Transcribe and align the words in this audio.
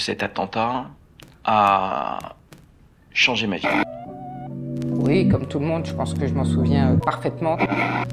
Cet 0.00 0.22
attentat 0.22 0.86
a 1.44 2.18
changé 3.12 3.46
ma 3.46 3.56
vie. 3.56 3.66
Oui, 4.92 5.28
comme 5.28 5.46
tout 5.46 5.58
le 5.58 5.66
monde, 5.66 5.84
je 5.84 5.92
pense 5.92 6.14
que 6.14 6.26
je 6.26 6.32
m'en 6.32 6.44
souviens 6.44 6.96
parfaitement. 7.04 7.58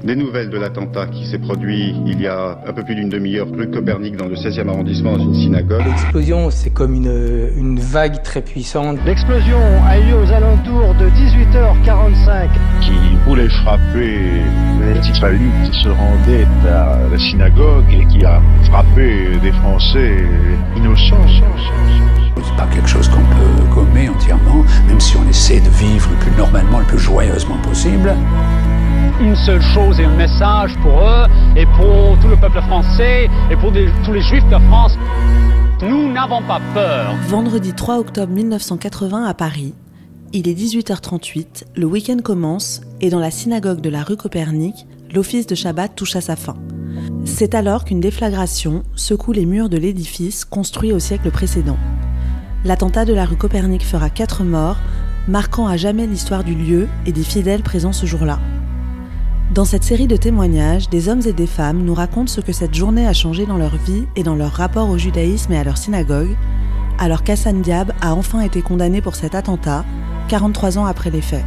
Des 0.04 0.14
nouvelles 0.14 0.50
de 0.50 0.58
l'attentat 0.58 1.06
qui 1.06 1.24
s'est 1.26 1.38
produit 1.38 1.94
il 2.06 2.20
y 2.20 2.26
a 2.26 2.58
un 2.66 2.72
peu 2.74 2.84
plus 2.84 2.94
d'une 2.94 3.08
demi-heure 3.08 3.48
rue 3.50 3.70
Copernic 3.70 4.16
dans 4.16 4.26
le 4.26 4.34
16e 4.34 4.68
arrondissement 4.68 5.16
dans 5.16 5.24
une 5.24 5.34
synagogue. 5.34 5.86
L'explosion, 5.86 6.50
c'est 6.50 6.70
comme 6.70 6.94
une, 6.94 7.50
une 7.56 7.78
vague 7.80 8.22
très 8.22 8.42
puissante. 8.42 8.98
L'explosion 9.06 9.58
a 9.86 9.98
eu 9.98 10.10
lieu 10.10 10.16
aux 10.16 10.30
alentours 10.30 10.94
de 10.94 11.08
18h45. 11.08 12.48
Qui 12.82 13.07
voulait 13.28 13.48
frapper 13.50 14.42
les 14.80 15.20
palus 15.20 15.50
qui 15.66 15.82
se 15.82 15.88
rendaient 15.90 16.46
à 16.66 16.96
la 17.10 17.18
synagogue 17.18 17.84
et 17.92 18.06
qui 18.06 18.24
a 18.24 18.40
frappé 18.64 19.36
des 19.42 19.52
Français 19.52 20.24
innocents. 20.74 21.26
C'est 22.42 22.56
pas 22.56 22.66
quelque 22.72 22.88
chose 22.88 23.06
qu'on 23.08 23.20
peut 23.20 23.74
gommer 23.74 24.08
entièrement, 24.08 24.64
même 24.86 24.98
si 24.98 25.16
on 25.18 25.28
essaie 25.28 25.60
de 25.60 25.68
vivre 25.68 26.08
le 26.10 26.16
plus 26.16 26.36
normalement, 26.38 26.78
le 26.78 26.86
plus 26.86 26.98
joyeusement 26.98 27.58
possible. 27.58 28.14
Une 29.20 29.36
seule 29.36 29.60
chose 29.60 30.00
et 30.00 30.04
un 30.04 30.16
message 30.16 30.74
pour 30.78 30.98
eux 30.98 31.26
et 31.54 31.66
pour 31.66 32.16
tout 32.22 32.28
le 32.28 32.36
peuple 32.36 32.62
français 32.62 33.28
et 33.50 33.56
pour 33.56 33.72
des, 33.72 33.88
tous 34.06 34.14
les 34.14 34.22
juifs 34.22 34.48
de 34.48 34.58
France. 34.68 34.96
Nous 35.82 36.10
n'avons 36.10 36.40
pas 36.42 36.60
peur. 36.72 37.14
Vendredi 37.28 37.74
3 37.74 37.98
octobre 37.98 38.32
1980 38.32 39.26
à 39.26 39.34
Paris, 39.34 39.74
il 40.32 40.48
est 40.48 40.54
18h38, 40.54 41.64
le 41.76 41.86
week-end 41.86 42.18
commence 42.22 42.82
et 43.00 43.08
dans 43.08 43.18
la 43.18 43.30
synagogue 43.30 43.80
de 43.80 43.88
la 43.88 44.02
rue 44.02 44.16
Copernic, 44.16 44.86
l'office 45.14 45.46
de 45.46 45.54
Shabbat 45.54 45.94
touche 45.94 46.16
à 46.16 46.20
sa 46.20 46.36
fin. 46.36 46.56
C'est 47.24 47.54
alors 47.54 47.84
qu'une 47.84 48.00
déflagration 48.00 48.82
secoue 48.94 49.32
les 49.32 49.46
murs 49.46 49.70
de 49.70 49.78
l'édifice 49.78 50.44
construit 50.44 50.92
au 50.92 50.98
siècle 50.98 51.30
précédent. 51.30 51.78
L'attentat 52.64 53.04
de 53.04 53.14
la 53.14 53.24
rue 53.24 53.36
Copernic 53.36 53.84
fera 53.84 54.10
quatre 54.10 54.44
morts, 54.44 54.76
marquant 55.28 55.66
à 55.66 55.76
jamais 55.76 56.06
l'histoire 56.06 56.44
du 56.44 56.54
lieu 56.54 56.88
et 57.06 57.12
des 57.12 57.22
fidèles 57.22 57.62
présents 57.62 57.92
ce 57.92 58.04
jour-là. 58.04 58.38
Dans 59.54 59.64
cette 59.64 59.84
série 59.84 60.08
de 60.08 60.16
témoignages, 60.16 60.90
des 60.90 61.08
hommes 61.08 61.22
et 61.26 61.32
des 61.32 61.46
femmes 61.46 61.84
nous 61.84 61.94
racontent 61.94 62.30
ce 62.30 62.42
que 62.42 62.52
cette 62.52 62.74
journée 62.74 63.06
a 63.06 63.14
changé 63.14 63.46
dans 63.46 63.56
leur 63.56 63.76
vie 63.76 64.04
et 64.14 64.22
dans 64.22 64.34
leur 64.34 64.52
rapport 64.52 64.90
au 64.90 64.98
judaïsme 64.98 65.52
et 65.52 65.58
à 65.58 65.64
leur 65.64 65.78
synagogue, 65.78 66.36
alors 66.98 67.22
qu'Hassan 67.22 67.62
Diab 67.62 67.92
a 68.02 68.14
enfin 68.14 68.40
été 68.40 68.60
condamné 68.60 69.00
pour 69.00 69.14
cet 69.14 69.34
attentat, 69.34 69.84
43 70.28 70.76
ans 70.76 70.84
après 70.84 71.10
les 71.10 71.22
faits. 71.22 71.44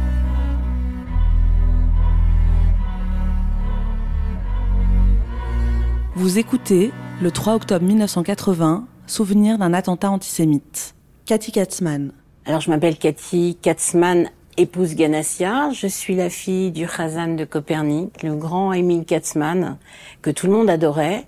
Vous 6.16 6.38
écoutez, 6.38 6.90
le 7.20 7.30
3 7.30 7.54
octobre 7.54 7.86
1980, 7.86 8.86
Souvenir 9.06 9.58
d'un 9.58 9.72
attentat 9.72 10.10
antisémite. 10.10 10.94
Cathy 11.26 11.52
Katzmann. 11.52 12.12
Alors 12.44 12.60
je 12.60 12.70
m'appelle 12.70 12.96
Cathy 12.96 13.56
Katzmann, 13.62 14.28
épouse 14.56 14.96
Ganassia. 14.96 15.70
Je 15.72 15.86
suis 15.86 16.16
la 16.16 16.28
fille 16.28 16.72
du 16.72 16.88
Khazan 16.88 17.34
de 17.34 17.44
Copernic, 17.44 18.24
le 18.24 18.34
grand 18.34 18.72
Émile 18.72 19.04
Katzmann, 19.04 19.78
que 20.22 20.30
tout 20.30 20.46
le 20.46 20.54
monde 20.54 20.68
adorait. 20.68 21.26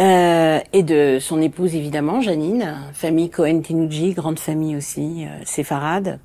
Euh, 0.00 0.60
et 0.72 0.82
de 0.82 1.18
son 1.20 1.42
épouse 1.42 1.74
évidemment, 1.74 2.20
Janine, 2.20 2.76
famille 2.94 3.28
Cohen-Tinouji, 3.30 4.14
grande 4.14 4.38
famille 4.38 4.76
aussi, 4.76 5.26
euh, 5.26 5.42
séfarade. 5.44 6.18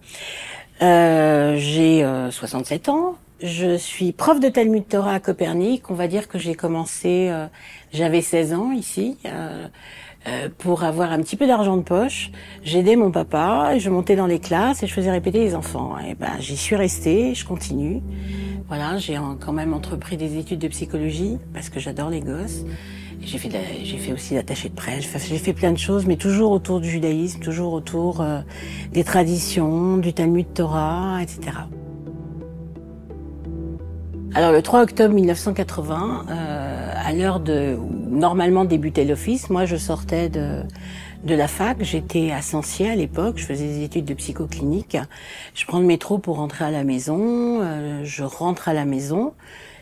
Euh, 0.82 1.56
j'ai 1.58 2.06
67 2.32 2.90
ans, 2.90 3.16
je 3.42 3.76
suis 3.78 4.12
prof 4.14 4.40
de 4.40 4.48
Talmud 4.48 4.88
Torah 4.88 5.16
à 5.16 5.20
Copernic. 5.20 5.90
On 5.90 5.95
va 5.95 6.08
dire 6.08 6.28
que 6.28 6.38
j'ai 6.40 6.56
commencé, 6.56 7.32
j'avais 7.92 8.22
16 8.22 8.54
ans 8.54 8.72
ici. 8.72 9.18
Euh, 10.28 10.50
pour 10.58 10.83
avoir 10.83 11.11
un 11.14 11.20
petit 11.20 11.38
peu 11.38 11.47
d'argent 11.47 11.78
de 11.78 11.83
poche, 11.83 12.31
j'aidais 12.61 12.97
mon 12.97 13.11
papa, 13.11 13.72
et 13.75 13.80
je 13.80 13.89
montais 13.89 14.17
dans 14.17 14.28
les 14.28 14.39
classes 14.39 14.83
et 14.83 14.88
je 14.88 14.94
faisais 14.94 15.11
répéter 15.11 15.39
les 15.39 15.56
enfants. 15.56 15.95
Et 16.00 16.16
ben 16.16 16.31
j'y 16.39 16.58
suis 16.58 16.75
restée, 16.75 17.33
je 17.33 17.45
continue. 17.45 18.02
Voilà, 18.67 18.98
j'ai 18.98 19.17
quand 19.39 19.54
même 19.54 19.73
entrepris 19.73 20.17
des 20.17 20.37
études 20.37 20.60
de 20.60 20.67
psychologie 20.67 21.37
parce 21.54 21.70
que 21.70 21.80
j'adore 21.80 22.10
les 22.10 22.20
gosses. 22.20 22.66
J'ai 23.21 23.37
fait, 23.37 24.14
aussi 24.14 24.36
l'attaché 24.36 24.70
de 24.70 24.76
presse, 24.76 25.08
j'ai 25.27 25.37
fait 25.37 25.54
plein 25.54 25.71
de 25.71 25.77
choses, 25.77 26.05
mais 26.05 26.17
toujours 26.17 26.52
autour 26.52 26.80
du 26.80 26.89
judaïsme, 26.89 27.39
toujours 27.39 27.73
autour 27.73 28.21
euh, 28.21 28.42
des 28.92 29.04
traditions, 29.04 29.98
du 29.98 30.14
Talmud 30.14 30.45
Torah, 30.54 31.20
etc. 31.21 31.58
Alors 34.33 34.52
le 34.52 34.61
3 34.61 34.83
octobre 34.83 35.16
1980, 35.16 36.26
euh, 36.30 36.57
à 37.08 37.14
l'heure 37.14 37.40
de 37.40 37.78
normalement 38.10 38.66
débutait 38.66 39.06
l'office. 39.06 39.50
Moi, 39.50 39.64
je 39.64 39.78
sortais 39.78 40.28
de, 40.28 40.64
de 41.23 41.36
la 41.36 41.48
fac. 41.48 41.78
J'étais 41.82 42.32
à 42.32 42.40
à 42.40 42.95
l'époque. 42.95 43.38
Je 43.38 43.45
faisais 43.45 43.66
des 43.66 43.84
études 43.86 44.04
de 44.04 44.14
psychoclinique. 44.14 44.98
Je 45.56 45.66
prends 45.66 45.80
le 45.80 45.86
métro 45.86 46.17
pour 46.17 46.36
rentrer 46.36 46.66
à 46.66 46.72
la 46.72 46.84
maison. 46.84 47.62
Euh, 47.62 48.02
je 48.04 48.23
rentre 48.23 48.67
à 48.67 48.73
la 48.73 48.84
maison. 48.84 49.34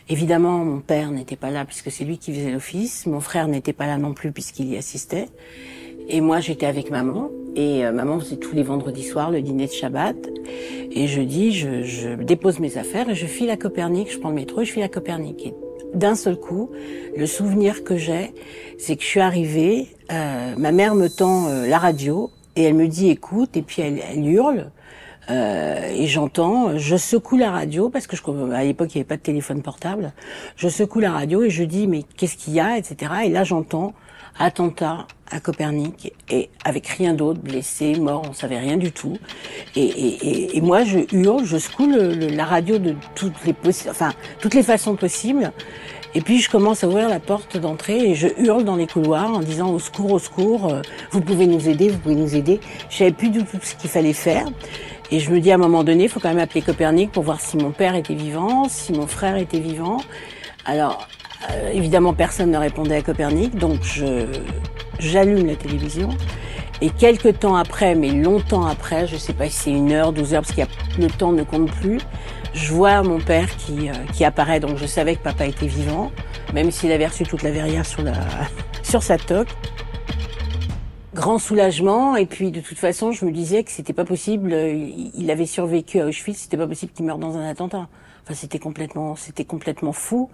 Évidemment, 0.08 0.64
mon 0.64 0.78
père 0.78 1.10
n'était 1.10 1.34
pas 1.34 1.50
là 1.50 1.64
puisque 1.64 1.90
c'est 1.90 2.04
lui 2.04 2.18
qui 2.18 2.32
faisait 2.32 2.52
l'office. 2.52 3.06
Mon 3.06 3.18
frère 3.18 3.48
n'était 3.48 3.72
pas 3.72 3.86
là 3.86 3.98
non 3.98 4.14
plus 4.14 4.30
puisqu'il 4.30 4.68
y 4.68 4.76
assistait. 4.76 5.26
Et 6.08 6.20
moi, 6.20 6.38
j'étais 6.38 6.66
avec 6.66 6.92
maman. 6.92 7.30
Et 7.56 7.84
euh, 7.84 7.90
maman 7.90 8.20
faisait 8.20 8.36
tous 8.36 8.54
les 8.54 8.62
vendredis 8.62 9.02
soirs 9.02 9.32
le 9.32 9.42
dîner 9.42 9.66
de 9.66 9.72
Shabbat. 9.72 10.16
Et 10.92 11.08
je 11.08 11.22
dis, 11.22 11.50
je, 11.50 11.82
je 11.82 12.14
dépose 12.14 12.60
mes 12.60 12.78
affaires 12.78 13.10
et 13.10 13.16
je 13.16 13.26
file 13.26 13.50
à 13.50 13.56
Copernic. 13.56 14.12
Je 14.12 14.18
prends 14.20 14.28
le 14.28 14.36
métro 14.36 14.60
et 14.60 14.64
je 14.64 14.70
file 14.70 14.84
à 14.84 14.88
Copernic 14.88 15.52
d'un 15.96 16.14
seul 16.14 16.36
coup, 16.36 16.70
le 17.16 17.26
souvenir 17.26 17.84
que 17.84 17.96
j'ai, 17.96 18.32
c'est 18.78 18.96
que 18.96 19.02
je 19.02 19.08
suis 19.08 19.20
arrivée, 19.20 19.88
euh, 20.12 20.54
ma 20.56 20.72
mère 20.72 20.94
me 20.94 21.08
tend 21.08 21.48
euh, 21.48 21.66
la 21.66 21.78
radio 21.78 22.30
et 22.54 22.64
elle 22.64 22.74
me 22.74 22.86
dit 22.86 23.10
écoute, 23.10 23.56
et 23.56 23.62
puis 23.62 23.82
elle, 23.82 24.00
elle 24.10 24.26
hurle. 24.26 24.70
Euh, 25.28 25.88
et 25.88 26.06
j'entends, 26.06 26.78
je 26.78 26.96
secoue 26.96 27.36
la 27.36 27.50
radio 27.50 27.90
parce 27.90 28.06
que 28.06 28.16
je, 28.16 28.22
à 28.52 28.62
l'époque 28.62 28.94
il 28.94 28.98
n'y 28.98 29.00
avait 29.00 29.08
pas 29.08 29.16
de 29.16 29.22
téléphone 29.22 29.60
portable. 29.60 30.12
Je 30.56 30.68
secoue 30.68 31.00
la 31.00 31.10
radio 31.10 31.42
et 31.42 31.50
je 31.50 31.64
dis 31.64 31.88
mais 31.88 32.04
qu'est-ce 32.16 32.36
qu'il 32.36 32.54
y 32.54 32.60
a, 32.60 32.78
etc. 32.78 33.12
Et 33.24 33.28
là 33.28 33.42
j'entends 33.42 33.92
attentat 34.38 35.06
à 35.30 35.40
Copernic 35.40 36.12
et 36.30 36.50
avec 36.64 36.86
rien 36.86 37.14
d'autre, 37.14 37.40
blessé, 37.40 37.94
mort, 37.96 38.22
on 38.28 38.32
savait 38.32 38.58
rien 38.58 38.76
du 38.76 38.92
tout. 38.92 39.18
Et, 39.74 39.82
et, 39.84 40.56
et 40.56 40.60
moi, 40.60 40.84
je 40.84 41.00
hurle, 41.12 41.44
je 41.44 41.58
secoue 41.58 41.86
le, 41.86 42.14
la 42.28 42.44
radio 42.44 42.78
de 42.78 42.94
toutes 43.14 43.44
les 43.44 43.54
enfin 43.88 44.12
toutes 44.40 44.54
les 44.54 44.62
façons 44.62 44.96
possibles. 44.96 45.52
Et 46.14 46.22
puis 46.22 46.40
je 46.40 46.48
commence 46.48 46.82
à 46.82 46.88
ouvrir 46.88 47.10
la 47.10 47.20
porte 47.20 47.58
d'entrée 47.58 48.10
et 48.10 48.14
je 48.14 48.28
hurle 48.38 48.64
dans 48.64 48.76
les 48.76 48.86
couloirs 48.86 49.30
en 49.34 49.40
disant 49.40 49.70
au 49.70 49.78
secours, 49.78 50.12
au 50.12 50.18
secours, 50.18 50.72
euh, 50.72 50.80
vous 51.10 51.20
pouvez 51.20 51.46
nous 51.46 51.68
aider, 51.68 51.90
vous 51.90 51.98
pouvez 51.98 52.14
nous 52.14 52.34
aider. 52.34 52.58
Je 52.88 52.96
savais 52.96 53.12
plus 53.12 53.28
du 53.28 53.44
tout 53.44 53.58
ce 53.62 53.74
qu'il 53.74 53.90
fallait 53.90 54.14
faire. 54.14 54.46
Et 55.10 55.20
je 55.20 55.30
me 55.30 55.40
dis 55.40 55.50
à 55.50 55.56
un 55.56 55.58
moment 55.58 55.84
donné, 55.84 56.04
il 56.04 56.08
faut 56.08 56.18
quand 56.18 56.30
même 56.30 56.38
appeler 56.38 56.62
Copernic 56.62 57.12
pour 57.12 57.22
voir 57.22 57.40
si 57.40 57.58
mon 57.58 57.70
père 57.70 57.94
était 57.94 58.14
vivant, 58.14 58.66
si 58.68 58.92
mon 58.92 59.06
frère 59.06 59.36
était 59.36 59.60
vivant. 59.60 59.98
Alors, 60.64 61.06
euh, 61.50 61.70
évidemment, 61.72 62.14
personne 62.14 62.50
ne 62.50 62.58
répondait 62.58 62.96
à 62.96 63.02
Copernic, 63.02 63.56
donc 63.56 63.80
j'allume 64.98 65.46
la 65.46 65.56
télévision. 65.56 66.10
Et 66.82 66.90
quelques 66.90 67.38
temps 67.38 67.56
après, 67.56 67.94
mais 67.94 68.10
longtemps 68.10 68.66
après, 68.66 69.06
je 69.06 69.16
sais 69.16 69.32
pas 69.32 69.48
si 69.48 69.56
c'est 69.56 69.70
une 69.70 69.92
heure, 69.92 70.12
douze 70.12 70.34
heures, 70.34 70.42
parce 70.42 70.54
que 70.54 71.00
le 71.00 71.08
temps 71.08 71.32
ne 71.32 71.42
compte 71.42 71.70
plus, 71.70 72.00
je 72.52 72.72
vois 72.72 73.02
mon 73.02 73.18
père 73.18 73.54
qui, 73.56 73.88
euh, 73.88 73.92
qui 74.12 74.24
apparaît. 74.24 74.60
Donc 74.60 74.76
je 74.76 74.84
savais 74.84 75.16
que 75.16 75.22
papa 75.22 75.46
était 75.46 75.66
vivant, 75.66 76.12
même 76.52 76.70
s'il 76.70 76.92
avait 76.92 77.06
reçu 77.06 77.24
toute 77.24 77.42
la 77.42 77.50
verrière 77.50 77.86
sur, 77.86 78.02
la, 78.02 78.14
sur 78.82 79.02
sa 79.02 79.16
toque. 79.16 79.48
Grand 81.14 81.38
soulagement, 81.38 82.14
et 82.16 82.26
puis 82.26 82.50
de 82.50 82.60
toute 82.60 82.76
façon, 82.76 83.10
je 83.10 83.24
me 83.24 83.30
disais 83.30 83.64
que 83.64 83.70
c'était 83.70 83.94
pas 83.94 84.04
possible. 84.04 84.52
Il 84.52 85.30
avait 85.30 85.46
survécu 85.46 85.98
à 85.98 86.06
Auschwitz, 86.06 86.40
c'était 86.40 86.58
pas 86.58 86.66
possible 86.66 86.92
qu'il 86.92 87.06
meure 87.06 87.16
dans 87.16 87.38
un 87.38 87.48
attentat. 87.48 87.88
Enfin, 88.24 88.34
c'était 88.34 88.58
complètement, 88.58 89.16
c'était 89.16 89.46
complètement 89.46 89.92
fou. 89.92 90.28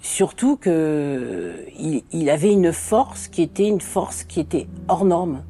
Surtout 0.00 0.56
que 0.56 1.66
il, 2.12 2.30
avait 2.30 2.52
une 2.52 2.72
force 2.72 3.28
qui 3.28 3.42
était 3.42 3.66
une 3.66 3.80
force 3.80 4.24
qui 4.24 4.38
était 4.38 4.68
hors 4.86 5.04
norme, 5.04 5.42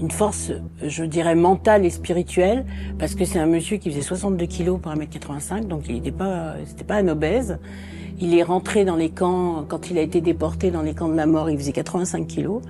une 0.00 0.10
force, 0.10 0.52
je 0.82 1.04
dirais 1.04 1.34
mentale 1.34 1.86
et 1.86 1.90
spirituelle, 1.90 2.66
parce 2.98 3.14
que 3.14 3.24
c'est 3.24 3.38
un 3.38 3.46
monsieur 3.46 3.78
qui 3.78 3.90
faisait 3.90 4.02
62 4.02 4.44
kilos 4.46 4.80
pour 4.80 4.92
1m85, 4.92 5.66
donc 5.66 5.84
il 5.88 5.94
n'était 5.94 6.12
pas, 6.12 6.54
c'était 6.66 6.84
pas 6.84 6.96
un 6.96 7.08
obèse. 7.08 7.58
Il 8.18 8.34
est 8.34 8.42
rentré 8.42 8.84
dans 8.84 8.96
les 8.96 9.10
camps, 9.10 9.64
quand 9.68 9.90
il 9.90 9.98
a 9.98 10.00
été 10.00 10.20
déporté 10.20 10.70
dans 10.70 10.82
les 10.82 10.94
camps 10.94 11.08
de 11.08 11.16
la 11.16 11.26
mort, 11.26 11.50
il 11.50 11.58
faisait 11.58 11.72
85 11.72 12.26
kilos. 12.26 12.62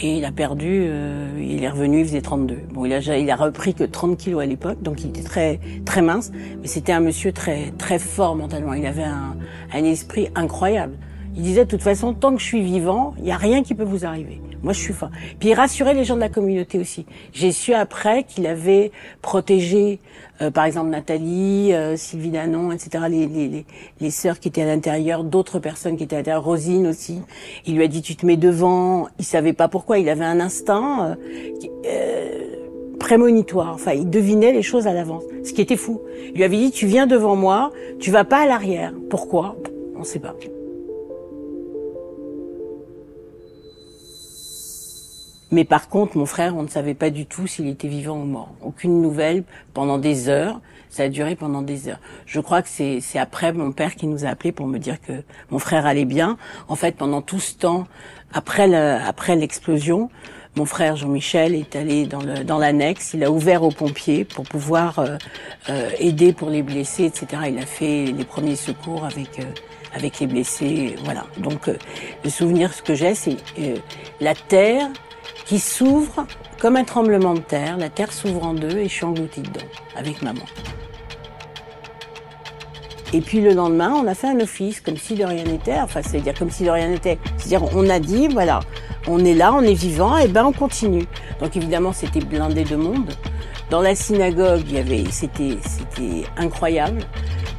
Et 0.00 0.18
il 0.18 0.24
a 0.24 0.30
perdu, 0.30 0.84
euh, 0.86 1.28
il 1.40 1.64
est 1.64 1.68
revenu, 1.68 2.00
il 2.00 2.06
faisait 2.06 2.20
32. 2.20 2.58
Bon, 2.72 2.84
il 2.84 2.92
a, 2.92 3.00
il 3.18 3.30
a 3.30 3.36
repris 3.36 3.74
que 3.74 3.84
30 3.84 4.16
kilos 4.16 4.42
à 4.42 4.46
l'époque, 4.46 4.80
donc 4.82 5.02
il 5.02 5.08
était 5.08 5.22
très, 5.22 5.58
très 5.84 6.02
mince. 6.02 6.30
Mais 6.60 6.68
c'était 6.68 6.92
un 6.92 7.00
monsieur 7.00 7.32
très, 7.32 7.72
très 7.78 7.98
fort 7.98 8.36
mentalement. 8.36 8.74
Il 8.74 8.86
avait 8.86 9.02
un, 9.02 9.36
un 9.72 9.84
esprit 9.84 10.28
incroyable. 10.34 10.96
Il 11.34 11.42
disait, 11.42 11.64
de 11.64 11.70
toute 11.70 11.82
façon, 11.82 12.14
tant 12.14 12.34
que 12.34 12.40
je 12.40 12.46
suis 12.46 12.62
vivant, 12.62 13.14
il 13.18 13.24
n'y 13.24 13.32
a 13.32 13.36
rien 13.36 13.62
qui 13.62 13.74
peut 13.74 13.84
vous 13.84 14.06
arriver. 14.06 14.40
Moi, 14.66 14.72
je 14.72 14.80
suis 14.80 14.94
fort. 14.94 15.12
Puis 15.38 15.50
il 15.50 15.54
rassurait 15.54 15.94
les 15.94 16.02
gens 16.02 16.16
de 16.16 16.20
la 16.20 16.28
communauté 16.28 16.80
aussi. 16.80 17.06
J'ai 17.32 17.52
su 17.52 17.72
après 17.72 18.24
qu'il 18.24 18.48
avait 18.48 18.90
protégé, 19.22 20.00
euh, 20.42 20.50
par 20.50 20.64
exemple, 20.64 20.90
Nathalie, 20.90 21.72
euh, 21.72 21.96
Sylvie 21.96 22.30
Danon, 22.30 22.72
etc., 22.72 23.04
les, 23.08 23.28
les, 23.28 23.46
les, 23.46 23.64
les 24.00 24.10
sœurs 24.10 24.40
qui 24.40 24.48
étaient 24.48 24.62
à 24.62 24.66
l'intérieur, 24.66 25.22
d'autres 25.22 25.60
personnes 25.60 25.96
qui 25.96 26.02
étaient 26.02 26.16
à 26.16 26.18
l'intérieur, 26.18 26.42
Rosine 26.42 26.88
aussi. 26.88 27.22
Il 27.64 27.76
lui 27.76 27.84
a 27.84 27.86
dit, 27.86 28.02
tu 28.02 28.16
te 28.16 28.26
mets 28.26 28.36
devant. 28.36 29.06
Il 29.20 29.24
savait 29.24 29.52
pas 29.52 29.68
pourquoi. 29.68 30.00
Il 30.00 30.08
avait 30.08 30.24
un 30.24 30.40
instinct 30.40 31.16
euh, 31.86 32.40
prémonitoire. 32.98 33.72
Enfin, 33.72 33.92
il 33.92 34.10
devinait 34.10 34.50
les 34.50 34.62
choses 34.62 34.88
à 34.88 34.92
l'avance. 34.92 35.22
Ce 35.44 35.52
qui 35.52 35.60
était 35.60 35.76
fou. 35.76 36.00
Il 36.30 36.38
lui 36.38 36.42
avait 36.42 36.56
dit, 36.56 36.72
tu 36.72 36.88
viens 36.88 37.06
devant 37.06 37.36
moi, 37.36 37.70
tu 38.00 38.10
vas 38.10 38.24
pas 38.24 38.38
à 38.38 38.46
l'arrière. 38.46 38.92
Pourquoi? 39.10 39.54
On 39.96 40.02
sait 40.02 40.18
pas. 40.18 40.34
Mais 45.50 45.64
par 45.64 45.88
contre, 45.88 46.16
mon 46.16 46.26
frère, 46.26 46.56
on 46.56 46.62
ne 46.62 46.68
savait 46.68 46.94
pas 46.94 47.10
du 47.10 47.26
tout 47.26 47.46
s'il 47.46 47.68
était 47.68 47.88
vivant 47.88 48.18
ou 48.18 48.24
mort. 48.24 48.54
Aucune 48.62 49.00
nouvelle 49.00 49.44
pendant 49.74 49.98
des 49.98 50.28
heures. 50.28 50.60
Ça 50.88 51.04
a 51.04 51.08
duré 51.08 51.36
pendant 51.36 51.62
des 51.62 51.88
heures. 51.88 52.00
Je 52.24 52.40
crois 52.40 52.62
que 52.62 52.68
c'est, 52.68 53.00
après 53.16 53.52
mon 53.52 53.70
père 53.70 53.96
qui 53.96 54.06
nous 54.06 54.24
a 54.24 54.28
appelé 54.28 54.50
pour 54.50 54.66
me 54.66 54.78
dire 54.78 55.00
que 55.00 55.12
mon 55.50 55.58
frère 55.58 55.86
allait 55.86 56.04
bien. 56.04 56.36
En 56.68 56.74
fait, 56.74 56.96
pendant 56.96 57.22
tout 57.22 57.40
ce 57.40 57.54
temps, 57.54 57.86
après, 58.32 58.66
le, 58.66 58.98
après 59.06 59.36
l'explosion, 59.36 60.10
mon 60.56 60.64
frère 60.64 60.96
Jean-Michel 60.96 61.54
est 61.54 61.76
allé 61.76 62.06
dans, 62.06 62.22
le, 62.22 62.42
dans 62.44 62.58
l'annexe. 62.58 63.12
Il 63.14 63.22
a 63.24 63.30
ouvert 63.30 63.62
aux 63.62 63.70
pompiers 63.70 64.24
pour 64.24 64.44
pouvoir 64.44 64.98
euh, 64.98 65.16
euh, 65.68 65.90
aider 65.98 66.32
pour 66.32 66.48
les 66.48 66.62
blessés, 66.62 67.04
etc. 67.04 67.42
Il 67.48 67.58
a 67.58 67.66
fait 67.66 68.06
les 68.06 68.24
premiers 68.24 68.56
secours 68.56 69.04
avec... 69.04 69.38
Euh, 69.38 69.44
avec 69.96 70.20
les 70.20 70.26
blessés, 70.26 70.94
voilà. 71.04 71.24
Donc, 71.38 71.68
euh, 71.68 71.78
le 72.22 72.30
souvenir 72.30 72.72
ce 72.74 72.82
que 72.82 72.94
j'ai, 72.94 73.14
c'est 73.14 73.36
euh, 73.58 73.76
la 74.20 74.34
terre 74.34 74.88
qui 75.44 75.58
s'ouvre 75.58 76.26
comme 76.60 76.76
un 76.76 76.84
tremblement 76.84 77.34
de 77.34 77.40
terre. 77.40 77.76
La 77.76 77.90
terre 77.90 78.12
s'ouvre 78.12 78.44
en 78.44 78.54
deux 78.54 78.78
et 78.78 78.88
je 78.88 78.92
suis 78.92 79.04
engloutie 79.04 79.42
dedans 79.42 79.66
avec 79.96 80.22
maman. 80.22 80.44
Et 83.12 83.20
puis 83.20 83.40
le 83.40 83.52
lendemain, 83.52 83.94
on 83.94 84.06
a 84.06 84.14
fait 84.14 84.26
un 84.26 84.40
office 84.40 84.80
comme 84.80 84.96
si 84.96 85.14
de 85.14 85.24
rien 85.24 85.44
n'était. 85.44 85.78
Enfin, 85.80 86.02
c'est-à-dire 86.02 86.34
comme 86.34 86.50
si 86.50 86.64
de 86.64 86.70
rien 86.70 86.88
n'était. 86.88 87.18
C'est-à-dire 87.36 87.62
on 87.74 87.88
a 87.88 87.98
dit, 87.98 88.28
voilà, 88.28 88.60
on 89.06 89.24
est 89.24 89.34
là, 89.34 89.52
on 89.54 89.62
est 89.62 89.74
vivant, 89.74 90.16
et 90.16 90.28
ben 90.28 90.44
on 90.44 90.52
continue. 90.52 91.06
Donc 91.40 91.56
évidemment, 91.56 91.92
c'était 91.92 92.20
blindé 92.20 92.64
de 92.64 92.76
monde. 92.76 93.12
Dans 93.70 93.80
la 93.80 93.94
synagogue, 93.94 94.62
il 94.66 94.74
y 94.74 94.78
avait, 94.78 95.04
c'était, 95.10 95.58
c'était 95.62 96.24
incroyable. 96.36 97.00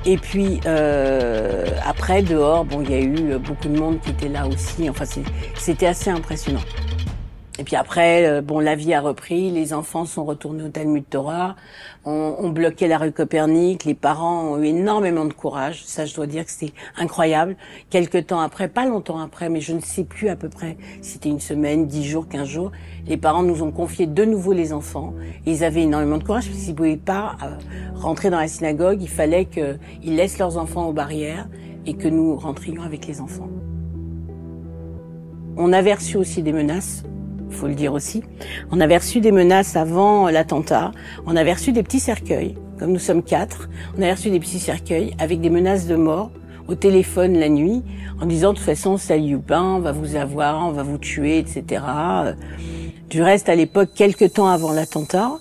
Et 0.05 0.17
puis 0.17 0.59
euh, 0.65 1.65
après, 1.85 2.21
dehors, 2.21 2.65
bon, 2.65 2.81
il 2.81 2.91
y 2.91 2.93
a 2.93 2.99
eu 2.99 3.37
beaucoup 3.39 3.67
de 3.67 3.77
monde 3.79 3.99
qui 4.01 4.11
était 4.11 4.29
là 4.29 4.47
aussi. 4.47 4.89
Enfin, 4.89 5.05
c'était 5.55 5.87
assez 5.87 6.09
impressionnant. 6.09 6.61
Et 7.59 7.63
puis 7.63 7.75
après, 7.75 8.27
euh, 8.27 8.41
bon, 8.41 8.59
la 8.59 8.75
vie 8.75 8.93
a 8.93 9.01
repris, 9.01 9.49
les 9.49 9.73
enfants 9.73 10.05
sont 10.05 10.23
retournés 10.25 10.63
au 10.63 10.69
Talmud 10.69 11.03
Torah, 11.09 11.55
on, 12.05 12.35
on 12.37 12.49
bloquait 12.49 12.87
la 12.87 12.99
rue 12.99 13.11
Copernic, 13.11 13.83
les 13.83 13.95
parents 13.95 14.43
ont 14.43 14.61
eu 14.61 14.65
énormément 14.65 15.25
de 15.25 15.33
courage, 15.33 15.83
ça 15.83 16.05
je 16.05 16.13
dois 16.13 16.27
dire 16.27 16.45
que 16.45 16.51
c'était 16.51 16.73
incroyable. 16.97 17.57
Quelque 17.89 18.19
temps 18.19 18.41
après, 18.41 18.67
pas 18.67 18.85
longtemps 18.85 19.19
après, 19.19 19.49
mais 19.49 19.59
je 19.59 19.73
ne 19.73 19.79
sais 19.79 20.03
plus 20.03 20.29
à 20.29 20.35
peu 20.35 20.49
près, 20.49 20.77
c'était 21.01 21.29
une 21.29 21.39
semaine, 21.39 21.87
dix 21.87 22.05
jours, 22.05 22.27
quinze 22.27 22.47
jours, 22.47 22.71
les 23.07 23.17
parents 23.17 23.43
nous 23.43 23.63
ont 23.63 23.71
confié 23.71 24.05
de 24.05 24.23
nouveau 24.23 24.53
les 24.53 24.71
enfants. 24.71 25.15
ils 25.47 25.63
avaient 25.63 25.81
énormément 25.81 26.19
de 26.19 26.23
courage 26.23 26.47
parce 26.47 26.59
qu'ils 26.59 26.73
ne 26.73 26.77
pouvaient 26.77 26.97
pas 26.97 27.37
euh, 27.41 27.55
rentrer 27.95 28.29
dans 28.29 28.39
la 28.39 28.47
synagogue, 28.47 29.01
il 29.01 29.09
fallait 29.09 29.45
qu'ils 29.45 30.15
laissent 30.15 30.37
leurs 30.37 30.57
enfants 30.57 30.87
aux 30.87 30.93
barrières 30.93 31.47
et 31.87 31.95
que 31.95 32.07
nous 32.07 32.35
rentrions 32.35 32.83
avec 32.83 33.07
les 33.07 33.19
enfants. 33.19 33.49
On 35.55 35.73
avait 35.73 35.95
reçu 35.95 36.17
aussi 36.17 36.43
des 36.43 36.53
menaces 36.53 37.03
faut 37.49 37.67
le 37.67 37.75
dire 37.75 37.93
aussi. 37.93 38.23
On 38.71 38.79
avait 38.79 38.97
reçu 38.97 39.19
des 39.19 39.31
menaces 39.31 39.75
avant 39.75 40.29
l'attentat. 40.29 40.91
On 41.25 41.35
avait 41.35 41.53
reçu 41.53 41.71
des 41.71 41.83
petits 41.83 41.99
cercueils, 41.99 42.55
comme 42.79 42.91
nous 42.91 42.99
sommes 42.99 43.23
quatre. 43.23 43.69
On 43.97 44.01
avait 44.01 44.13
reçu 44.13 44.29
des 44.29 44.39
petits 44.39 44.59
cercueils 44.59 45.15
avec 45.19 45.41
des 45.41 45.49
menaces 45.49 45.87
de 45.87 45.95
mort 45.95 46.31
au 46.67 46.75
téléphone 46.75 47.39
la 47.39 47.49
nuit, 47.49 47.81
en 48.21 48.25
disant 48.25 48.51
de 48.51 48.57
toute 48.57 48.65
façon, 48.65 48.97
ça 48.97 49.15
on 49.15 49.79
va 49.79 49.91
vous 49.91 50.15
avoir, 50.15 50.67
on 50.67 50.71
va 50.71 50.83
vous 50.83 50.97
tuer, 50.97 51.39
etc. 51.39 51.81
Du 53.09 53.21
reste, 53.21 53.47
à 53.47 53.55
l'époque, 53.55 53.89
quelques 53.95 54.33
temps 54.33 54.47
avant 54.47 54.73
l'attentat, 54.73 55.31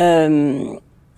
euh, 0.00 0.74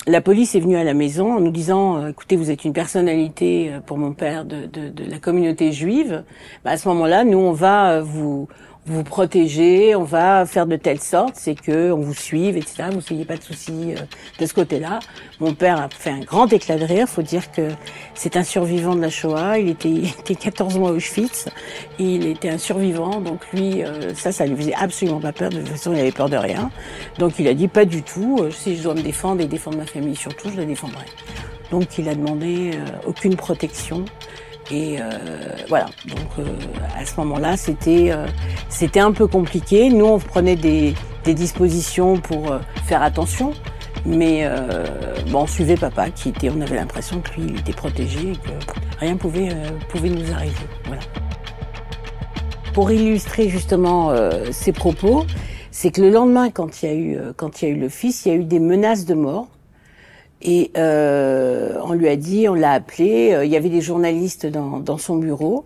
la 0.07 0.21
police 0.21 0.55
est 0.55 0.61
venue 0.61 0.77
à 0.77 0.85
la 0.85 0.95
maison 0.95 1.37
en 1.37 1.41
nous 1.41 1.53
disant 1.53 1.99
euh, 1.99 2.09
écoutez 2.09 2.35
vous 2.35 2.51
êtes 2.51 2.65
une 2.65 2.73
personnalité 2.73 3.71
euh, 3.71 3.81
pour 3.81 3.99
mon 3.99 4.13
père 4.13 4.45
de, 4.45 4.67
de, 4.67 4.89
de 4.89 5.09
la 5.09 5.19
communauté 5.19 5.71
juive 5.71 6.25
bah, 6.65 6.73
à 6.73 6.77
ce 6.77 6.89
moment-là 6.89 7.23
nous 7.23 7.39
on 7.39 7.53
va 7.53 8.01
vous 8.01 8.49
vous 8.85 9.05
protéger, 9.05 9.95
on 9.95 10.03
va 10.03 10.45
faire 10.45 10.67
de 10.67 10.75
telle 10.75 11.01
sorte, 11.01 11.35
c'est 11.37 11.55
que 11.55 11.93
on 11.93 12.01
vous 12.01 12.15
suive, 12.15 12.57
etc. 12.57 12.85
Vous 12.93 13.01
n'ayez 13.15 13.25
pas 13.25 13.37
de 13.37 13.43
soucis 13.43 13.95
euh, 13.95 13.97
de 14.41 14.47
ce 14.47 14.53
côté-là. 14.53 14.99
Mon 15.39 15.55
père 15.55 15.81
a 15.81 15.89
fait 15.89 16.11
un 16.11 16.21
grand 16.21 16.53
éclat 16.53 16.79
de 16.79 16.85
rire. 16.85 17.09
Faut 17.09 17.23
dire 17.23 17.53
que 17.53 17.69
c'est 18.15 18.37
un 18.37 18.43
survivant 18.43 18.97
de 18.97 19.01
la 19.01 19.09
Shoah. 19.09 19.59
Il 19.59 19.69
était, 19.69 19.89
il 19.89 20.09
était 20.09 20.35
14 20.35 20.79
mois 20.79 20.91
au 20.91 20.97
Auschwitz. 20.97 21.49
Il 22.01 22.27
était 22.27 22.49
un 22.49 22.59
survivant, 22.59 23.21
donc 23.21 23.41
lui, 23.53 23.85
euh, 23.85 24.15
ça, 24.15 24.33
ça 24.33 24.47
lui 24.47 24.57
faisait 24.57 24.75
absolument 24.75 25.21
pas 25.21 25.33
peur. 25.33 25.51
De 25.51 25.59
toute 25.59 25.69
façon, 25.69 25.93
il 25.93 26.01
avait 26.01 26.11
peur 26.11 26.29
de 26.29 26.37
rien. 26.37 26.71
Donc 27.19 27.39
il 27.39 27.47
a 27.47 27.55
dit 27.55 27.69
pas 27.69 27.85
du 27.85 28.03
tout. 28.03 28.39
Euh, 28.41 28.51
si 28.51 28.77
je 28.77 28.83
dois 28.83 28.95
me 28.95 29.03
défendre 29.03 29.43
et 29.43 29.47
défendre 29.47 29.77
ma 29.77 29.87
famille 29.87 30.17
surtout, 30.17 30.51
je 30.51 30.57
la 30.57 30.65
défendrai. 30.65 31.07
Donc 31.71 31.99
il 31.99 32.09
a 32.09 32.15
demandé 32.17 32.73
aucune 33.07 33.37
protection. 33.37 34.05
Et 34.71 34.99
euh, 35.01 35.11
voilà. 35.69 35.87
Donc 36.07 36.39
euh, 36.39 36.45
à 36.97 37.05
ce 37.05 37.17
moment-là, 37.19 37.57
c'était 37.57 38.11
euh, 38.11 38.27
c'était 38.69 39.01
un 39.01 39.13
peu 39.13 39.27
compliqué. 39.27 39.91
Nous, 39.91 40.05
on 40.05 40.19
prenait 40.19 40.57
des, 40.57 40.95
des 41.25 41.35
dispositions 41.35 42.19
pour 42.19 42.59
faire 42.85 43.03
attention, 43.03 43.53
mais 44.07 44.49
bon, 45.31 45.43
on 45.43 45.47
suivait 45.47 45.77
papa, 45.77 46.11
qui 46.11 46.31
était, 46.31 46.51
on 46.51 46.61
avait 46.61 46.77
l'impression 46.77 47.21
que 47.21 47.41
lui, 47.41 47.51
il 47.51 47.61
était 47.61 47.73
protégé 47.73 48.33
et 48.33 48.37
que 48.37 48.51
rien 48.99 49.17
pouvait 49.17 49.51
pouvait 49.89 50.11
nous 50.11 50.33
arriver. 50.33 50.55
Voilà. 50.87 51.03
Pour 52.73 52.91
illustrer 52.91 53.49
justement 53.49 54.13
ces 54.51 54.73
propos, 54.73 55.27
c'est 55.71 55.91
que 55.91 56.01
le 56.01 56.11
lendemain, 56.11 56.51
quand 56.51 56.83
il 56.83 56.89
y 56.89 56.93
a 56.93 56.95
eu 56.95 57.19
quand 57.37 57.61
il 57.61 57.69
y 57.69 57.71
a 57.71 57.75
eu 57.75 57.79
le 57.79 57.89
fils, 57.89 58.25
il 58.25 58.29
y 58.31 58.33
a 58.33 58.39
eu 58.39 58.45
des 58.45 58.61
menaces 58.61 59.05
de 59.05 59.15
mort 59.15 59.49
et 60.43 60.73
euh, 60.77 61.79
on 61.85 61.93
lui 61.93 62.09
a 62.09 62.17
dit, 62.17 62.49
on 62.49 62.55
l'a 62.55 62.73
appelé, 62.73 63.33
euh, 63.33 63.45
il 63.45 63.51
y 63.51 63.57
avait 63.57 63.69
des 63.69 63.81
journalistes 63.81 64.47
dans, 64.47 64.81
dans 64.81 64.99
son 64.99 65.17
bureau, 65.17 65.65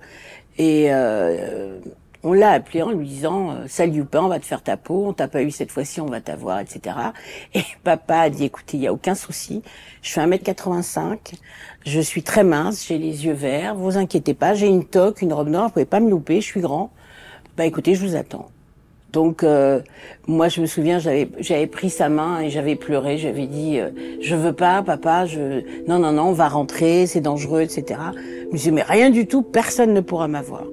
et 0.58 0.88
euh, 0.90 1.81
on 2.23 2.32
l'a 2.32 2.50
appelé 2.50 2.82
en 2.82 2.90
lui 2.90 3.06
disant 3.06 3.52
euh, 3.52 3.64
Salut 3.69 4.05
pas, 4.05 4.23
on 4.23 4.28
va 4.28 4.38
te 4.38 4.44
faire 4.44 4.62
ta 4.62 4.76
peau, 4.76 5.06
on 5.06 5.12
t'a 5.12 5.28
pas 5.28 5.43
eu 5.43 5.50
cette 5.50 5.73
fois-ci, 5.73 6.00
on 6.00 6.06
va 6.06 6.20
t'avoir, 6.20 6.61
etc. 6.61 6.96
Et 7.55 7.62
papa 7.84 8.19
a 8.19 8.31
dit 8.31 8.44
Écoutez, 8.44 8.76
il 8.76 8.82
y 8.82 8.87
a 8.87 8.93
aucun 8.93 9.14
souci, 9.14 9.62
je 10.02 10.11
fais 10.12 10.20
1m85, 10.20 11.34
je 11.87 12.00
suis 12.00 12.23
très 12.23 12.44
mince, 12.44 12.87
j'ai 12.87 12.99
les 12.99 13.25
yeux 13.25 13.32
verts, 13.32 13.75
vous 13.76 13.96
inquiétez 13.96 14.34
pas, 14.34 14.55
j'ai 14.55 14.67
une 14.67 14.84
toque, 14.84 15.23
une 15.23 15.32
robe 15.32 15.49
noire, 15.49 15.69
vous 15.69 15.73
pouvez 15.73 15.84
pas 15.87 16.00
me 16.00 16.11
louper, 16.11 16.40
je 16.40 16.46
suis 16.46 16.61
grand. 16.61 16.93
Bah 17.56 17.64
écoutez, 17.64 17.94
je 17.94 18.05
vous 18.05 18.17
attends. 18.17 18.50
Donc 19.16 19.44
euh, 19.44 19.80
moi 20.28 20.50
je 20.50 20.60
me 20.60 20.66
souviens 20.66 20.98
j'avais 20.98 21.30
j'avais 21.38 21.66
pris 21.66 21.88
sa 21.88 22.11
main 22.11 22.40
et 22.40 22.50
j'avais 22.50 22.76
pleuré 22.76 23.16
j'avais 23.16 23.46
dit 23.46 23.80
euh, 23.80 23.88
je 24.20 24.37
veux 24.37 24.52
pas 24.52 24.82
papa 24.82 25.25
je 25.25 25.62
non 25.88 25.99
non 25.99 26.12
non 26.12 26.25
on 26.25 26.32
va 26.32 26.49
rentrer 26.49 27.06
c'est 27.06 27.23
dangereux 27.23 27.62
etc. 27.62 27.99
Je 28.50 28.52
me 28.52 28.58
dit 28.58 28.73
mais 28.73 28.82
rien 28.82 29.08
du 29.08 29.26
tout 29.26 29.40
personne 29.40 29.94
ne 29.94 30.02
pourra 30.02 30.28
m'avoir. 30.28 30.64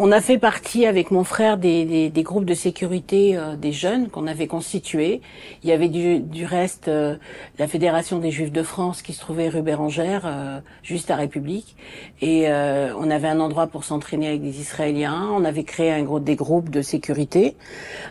On 0.00 0.12
a 0.12 0.20
fait 0.20 0.38
partie 0.38 0.86
avec 0.86 1.10
mon 1.10 1.24
frère 1.24 1.58
des, 1.58 1.84
des, 1.84 2.08
des 2.08 2.22
groupes 2.22 2.44
de 2.44 2.54
sécurité 2.54 3.36
euh, 3.36 3.56
des 3.56 3.72
jeunes 3.72 4.10
qu'on 4.10 4.28
avait 4.28 4.46
constitués. 4.46 5.20
Il 5.64 5.68
y 5.68 5.72
avait 5.72 5.88
du, 5.88 6.20
du 6.20 6.44
reste 6.44 6.86
euh, 6.86 7.16
la 7.58 7.66
Fédération 7.66 8.20
des 8.20 8.30
Juifs 8.30 8.52
de 8.52 8.62
France 8.62 9.02
qui 9.02 9.12
se 9.12 9.18
trouvait 9.18 9.48
rue 9.48 9.60
Bérangère, 9.60 10.22
euh, 10.24 10.60
juste 10.84 11.10
à 11.10 11.16
République. 11.16 11.74
Et 12.22 12.46
on 12.48 13.10
avait 13.10 13.26
un 13.26 13.40
endroit 13.40 13.66
pour 13.66 13.82
s'entraîner 13.82 14.28
avec 14.28 14.42
des 14.42 14.60
Israéliens. 14.60 15.30
On 15.32 15.44
avait 15.44 15.64
créé 15.64 15.90
un 15.90 16.02
groupe, 16.02 16.22
des 16.22 16.36
groupes 16.36 16.70
de 16.70 16.82
sécurité. 16.82 17.56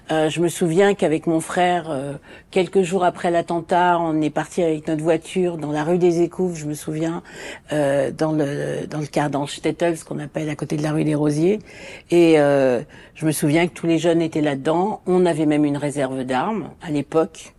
je 0.10 0.40
me 0.40 0.50
souviens 0.50 0.94
qu'avec 0.94 1.28
mon 1.28 1.40
frère, 1.40 2.18
quelques 2.52 2.82
jours 2.82 3.04
après 3.04 3.32
l'attentat, 3.32 4.00
on 4.00 4.22
est 4.22 4.30
parti 4.30 4.64
avec 4.64 4.88
notre 4.88 5.04
voiture 5.04 5.58
dans 5.58 5.72
la 5.72 5.84
rue 5.84 5.98
des 5.98 6.22
Écouves, 6.22 6.58
je 6.58 6.66
me 6.66 6.74
souviens, 6.74 7.22
dans 7.72 8.32
le 8.32 8.88
dans 8.88 9.00
le 9.00 9.08
quart 9.08 9.30
ce 9.30 10.06
qu'on 10.06 10.20
appelle 10.20 10.50
à 10.50 10.56
côté 10.56 10.78
de 10.78 10.84
la 10.84 10.92
rue 10.92 11.04
des 11.04 11.16
Rosiers. 11.16 11.60
Et 12.12 12.40
euh, 12.40 12.82
je 13.16 13.26
me 13.26 13.32
souviens 13.32 13.68
que 13.68 13.74
tous 13.74 13.88
les 13.88 13.98
jeunes 13.98 14.22
étaient 14.22 14.42
là-dedans. 14.42 15.02
On 15.06 15.26
avait 15.26 15.46
même 15.46 15.66
une 15.66 15.78
réserve 15.78 16.24
d'armes 16.24 16.70
à 16.82 16.92
l'époque. 16.92 17.54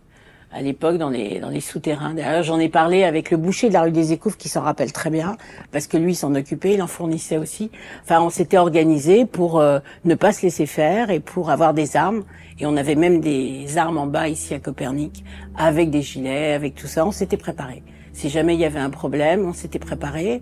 À 0.51 0.63
l'époque, 0.63 0.97
dans 0.97 1.11
les 1.11 1.39
dans 1.39 1.49
les 1.49 1.61
souterrains. 1.61 2.15
D'ailleurs, 2.15 2.41
j'en 2.41 2.57
ai 2.57 2.69
parlé 2.69 3.03
avec 3.03 3.29
le 3.29 3.37
boucher 3.37 3.67
de 3.67 3.73
la 3.73 3.83
rue 3.83 3.91
des 3.91 4.13
Écouves 4.13 4.35
qui 4.35 4.49
s'en 4.49 4.61
rappelle 4.61 4.91
très 4.91 5.11
bien, 5.11 5.37
parce 5.71 5.85
que 5.85 5.95
lui 5.95 6.15
s'en 6.15 6.33
occupait, 6.33 6.73
il 6.73 6.81
en 6.81 6.87
fournissait 6.87 7.37
aussi. 7.37 7.69
Enfin, 8.01 8.19
on 8.21 8.31
s'était 8.31 8.57
organisé 8.57 9.25
pour 9.27 9.59
euh, 9.59 9.77
ne 10.05 10.15
pas 10.15 10.31
se 10.31 10.41
laisser 10.41 10.65
faire 10.65 11.11
et 11.11 11.19
pour 11.19 11.51
avoir 11.51 11.75
des 11.75 11.95
armes. 11.95 12.23
Et 12.59 12.65
on 12.65 12.77
avait 12.77 12.95
même 12.95 13.21
des 13.21 13.77
armes 13.77 13.99
en 13.99 14.07
bas 14.07 14.27
ici 14.27 14.55
à 14.55 14.59
Copernic, 14.59 15.23
avec 15.55 15.91
des 15.91 16.01
gilets, 16.01 16.53
avec 16.53 16.73
tout 16.73 16.87
ça. 16.87 17.05
On 17.05 17.11
s'était 17.11 17.37
préparé. 17.37 17.83
Si 18.11 18.29
jamais 18.29 18.55
il 18.55 18.59
y 18.59 18.65
avait 18.65 18.79
un 18.79 18.89
problème, 18.89 19.45
on 19.47 19.53
s'était 19.53 19.79
préparé. 19.79 20.41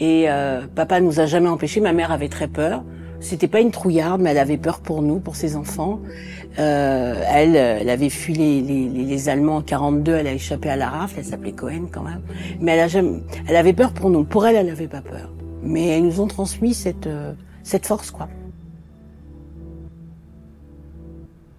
Et 0.00 0.24
euh, 0.28 0.66
papa 0.74 1.00
nous 1.00 1.20
a 1.20 1.26
jamais 1.26 1.48
empêchés. 1.48 1.80
Ma 1.80 1.92
mère 1.92 2.10
avait 2.10 2.28
très 2.28 2.48
peur. 2.48 2.82
C'était 3.24 3.48
pas 3.48 3.60
une 3.60 3.70
trouillarde, 3.70 4.20
mais 4.20 4.30
elle 4.30 4.38
avait 4.38 4.58
peur 4.58 4.80
pour 4.80 5.00
nous, 5.00 5.18
pour 5.18 5.34
ses 5.34 5.56
enfants. 5.56 5.98
Euh, 6.58 7.14
elle, 7.26 7.56
elle 7.56 7.88
avait 7.88 8.10
fui 8.10 8.34
les, 8.34 8.60
les, 8.60 8.86
les, 8.86 9.28
Allemands 9.30 9.56
en 9.56 9.62
42, 9.62 10.12
elle 10.12 10.26
a 10.26 10.32
échappé 10.34 10.68
à 10.68 10.76
la 10.76 10.90
rafle, 10.90 11.14
elle 11.18 11.24
s'appelait 11.24 11.52
Cohen 11.52 11.88
quand 11.90 12.02
même. 12.02 12.20
Mais 12.60 12.72
elle, 12.72 12.80
a 12.80 12.88
jamais, 12.88 13.20
elle 13.48 13.56
avait 13.56 13.72
peur 13.72 13.92
pour 13.92 14.10
nous. 14.10 14.24
Pour 14.24 14.46
elle, 14.46 14.56
elle 14.56 14.66
n'avait 14.66 14.88
pas 14.88 15.00
peur. 15.00 15.30
Mais 15.62 15.88
elles 15.88 16.04
nous 16.04 16.20
ont 16.20 16.26
transmis 16.26 16.74
cette, 16.74 17.06
euh, 17.06 17.32
cette 17.62 17.86
force, 17.86 18.10
quoi. 18.10 18.28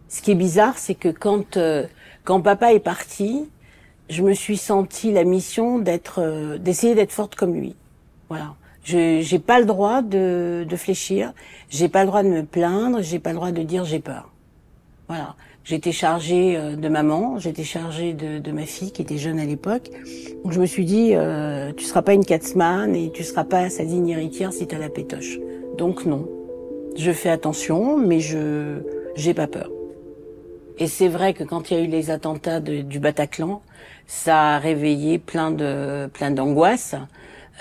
Ce 0.07 0.21
qui 0.21 0.31
est 0.31 0.35
bizarre, 0.35 0.77
c'est 0.77 0.95
que 0.95 1.09
quand, 1.09 1.57
euh, 1.57 1.87
quand 2.23 2.41
papa 2.41 2.73
est 2.73 2.79
parti, 2.79 3.49
je 4.09 4.21
me 4.21 4.33
suis 4.33 4.57
sentie 4.57 5.11
la 5.11 5.23
mission 5.23 5.79
d'être, 5.79 6.21
euh, 6.21 6.59
d'essayer 6.59 6.93
d'être 6.93 7.11
forte 7.11 7.33
comme 7.33 7.55
lui. 7.55 7.75
Voilà. 8.29 8.53
Je 8.85 9.19
j'ai 9.21 9.39
pas 9.39 9.59
le 9.59 9.65
droit 9.65 10.01
de, 10.03 10.65
de 10.69 10.75
fléchir, 10.75 11.33
j'ai 11.69 11.89
pas 11.89 12.01
le 12.03 12.07
droit 12.07 12.21
de 12.21 12.29
me 12.29 12.43
plaindre, 12.43 13.01
j'ai 13.01 13.17
pas 13.19 13.31
le 13.31 13.35
droit 13.35 13.51
de 13.51 13.63
dire 13.63 13.83
j'ai 13.83 13.99
peur. 13.99 14.31
Voilà. 15.07 15.35
J'étais 15.63 15.91
chargée 15.91 16.55
euh, 16.55 16.75
de 16.75 16.87
maman, 16.89 17.39
j'étais 17.39 17.63
chargée 17.63 18.13
de, 18.13 18.37
de, 18.37 18.51
ma 18.51 18.67
fille 18.67 18.91
qui 18.91 19.01
était 19.01 19.17
jeune 19.17 19.39
à 19.39 19.45
l'époque. 19.45 19.89
Donc 20.43 20.53
je 20.53 20.61
me 20.61 20.67
suis 20.67 20.85
dit, 20.85 21.15
euh, 21.15 21.73
tu 21.75 21.83
seras 21.83 22.03
pas 22.03 22.13
une 22.13 22.23
catsman 22.23 22.95
et 22.95 23.11
tu 23.11 23.23
seras 23.23 23.43
pas 23.43 23.71
sa 23.71 23.83
digne 23.83 24.09
héritière 24.09 24.53
si 24.53 24.67
tu 24.67 24.75
as 24.75 24.77
la 24.77 24.89
pétoche. 24.89 25.39
Donc 25.79 26.05
non. 26.05 26.29
Je 26.95 27.11
fais 27.11 27.29
attention, 27.29 27.97
mais 27.97 28.19
je 28.19 28.83
j'ai 29.15 29.33
pas 29.33 29.47
peur. 29.47 29.71
Et 30.77 30.85
c'est 30.85 31.07
vrai 31.07 31.33
que 31.33 31.43
quand 31.43 31.71
il 31.71 31.77
y 31.77 31.79
a 31.79 31.83
eu 31.83 31.87
les 31.87 32.11
attentats 32.11 32.59
du 32.59 32.99
Bataclan, 32.99 33.63
ça 34.05 34.55
a 34.55 34.59
réveillé 34.59 35.17
plein 35.17 35.49
de 35.49 36.07
plein 36.13 36.29
d'angoisse. 36.29 36.93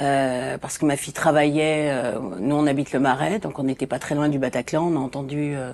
Euh, 0.00 0.58
parce 0.58 0.76
que 0.78 0.86
ma 0.86 0.96
fille 0.96 1.12
travaillait, 1.12 1.88
euh, 1.90 2.18
nous 2.40 2.56
on 2.56 2.66
habite 2.66 2.92
le 2.92 2.98
Marais, 2.98 3.38
donc 3.38 3.60
on 3.60 3.62
n'était 3.62 3.86
pas 3.86 4.00
très 4.00 4.16
loin 4.16 4.28
du 4.28 4.40
Bataclan, 4.40 4.82
on 4.92 4.96
a 4.96 4.98
entendu 4.98 5.54
euh, 5.54 5.72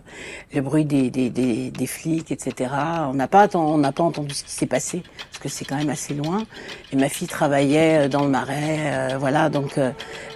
le 0.52 0.60
bruit 0.60 0.84
des, 0.84 1.08
des, 1.08 1.30
des, 1.30 1.70
des, 1.70 1.86
flics, 1.86 2.30
etc. 2.30 2.70
On 3.08 3.14
n'a 3.14 3.28
pas, 3.28 3.48
pas 3.48 3.58
entendu 3.58 4.34
ce 4.34 4.44
qui 4.44 4.52
s'est 4.52 4.66
passé, 4.66 5.02
parce 5.30 5.38
que 5.38 5.48
c'est 5.48 5.64
quand 5.64 5.76
même 5.76 5.88
assez 5.88 6.12
loin. 6.12 6.44
Et 6.92 6.96
ma 6.96 7.08
fille 7.08 7.28
travaillait 7.28 8.04
euh, 8.04 8.08
dans 8.08 8.22
le 8.24 8.28
Marais, 8.28 9.16
voilà, 9.18 9.48
donc 9.48 9.78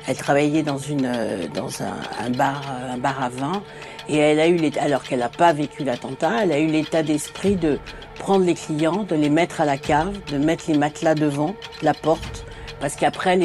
elle 0.07 0.17
travaillait 0.17 0.63
dans 0.63 0.79
une 0.79 1.11
dans 1.53 1.83
un, 1.83 2.25
un, 2.27 2.31
bar 2.31 2.63
un 2.91 2.97
bar 2.97 3.23
à 3.23 3.29
vin, 3.29 3.63
et 4.09 4.17
elle 4.17 4.41
a 4.41 4.49
eu 4.49 4.59
alors 4.81 5.03
qu'elle 5.03 5.19
n'a 5.19 5.29
pas 5.29 5.53
vécu 5.53 5.85
l'attentat, 5.85 6.45
elle 6.45 6.53
a 6.53 6.59
eu 6.59 6.69
l'état 6.69 7.03
d'esprit 7.03 7.57
de 7.57 7.79
prendre 8.19 8.47
les 8.47 8.55
clients, 8.55 9.03
de 9.03 9.15
les 9.15 9.29
mettre 9.31 9.61
à 9.61 9.67
la 9.67 9.77
cave, 9.77 10.17
de 10.33 10.39
mettre 10.39 10.65
les 10.69 10.79
matelas 10.79 11.15
devant 11.15 11.55
la 11.83 11.93
porte 11.93 12.44
parce 12.81 12.97
qu'après, 12.97 13.39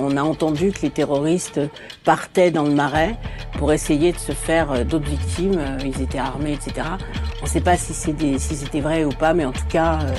on, 0.00 0.16
a 0.16 0.22
entendu 0.22 0.72
que 0.72 0.82
les 0.82 0.90
terroristes 0.90 1.60
partaient 2.04 2.50
dans 2.50 2.64
le 2.64 2.72
marais 2.72 3.16
pour 3.58 3.72
essayer 3.72 4.12
de 4.12 4.18
se 4.18 4.32
faire 4.32 4.72
euh, 4.72 4.84
d'autres 4.84 5.08
victimes. 5.08 5.58
Euh, 5.58 5.78
ils 5.84 6.02
étaient 6.02 6.18
armés, 6.18 6.52
etc. 6.52 6.86
On 7.40 7.44
ne 7.44 7.50
sait 7.50 7.60
pas 7.60 7.76
si 7.76 7.94
c'était 7.94 8.80
vrai 8.80 9.04
ou 9.04 9.10
pas, 9.10 9.34
mais 9.34 9.44
en 9.44 9.52
tout 9.52 9.66
cas, 9.68 10.00
euh, 10.02 10.14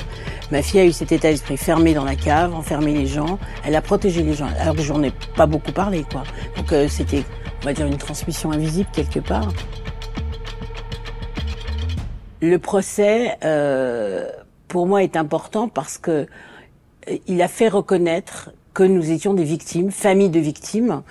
ma 0.50 0.62
fille 0.62 0.80
a 0.80 0.84
eu 0.84 0.92
cet 0.92 1.12
état 1.12 1.30
d'esprit 1.30 1.56
fermé 1.56 1.94
dans 1.94 2.04
la 2.04 2.16
cave, 2.16 2.54
enfermé 2.54 2.92
les 2.92 3.06
gens. 3.06 3.38
Elle 3.64 3.76
a 3.76 3.82
protégé 3.82 4.22
les 4.22 4.34
gens, 4.34 4.48
alors 4.58 4.74
que 4.74 4.82
j'en 4.82 5.02
ai 5.02 5.12
pas 5.36 5.46
beaucoup 5.46 5.72
parlé, 5.72 6.04
quoi. 6.10 6.24
Donc 6.56 6.74
c'était, 6.88 7.24
on 7.62 7.66
va 7.66 7.72
dire, 7.72 7.86
une 7.86 7.98
transmission 7.98 8.50
invisible 8.50 8.88
quelque 8.92 9.20
part. 9.20 9.52
Le 12.40 12.58
procès, 12.58 13.36
pour 14.68 14.86
moi, 14.86 15.02
est 15.02 15.16
important 15.16 15.68
parce 15.68 15.98
que 15.98 16.26
il 17.26 17.42
a 17.42 17.48
fait 17.48 17.68
reconnaître 17.68 18.50
que 18.78 18.84
nous 18.84 19.10
étions 19.10 19.34
des 19.34 19.42
victimes, 19.42 19.90
famille 19.90 20.28
de 20.28 20.38
victimes, 20.38 21.02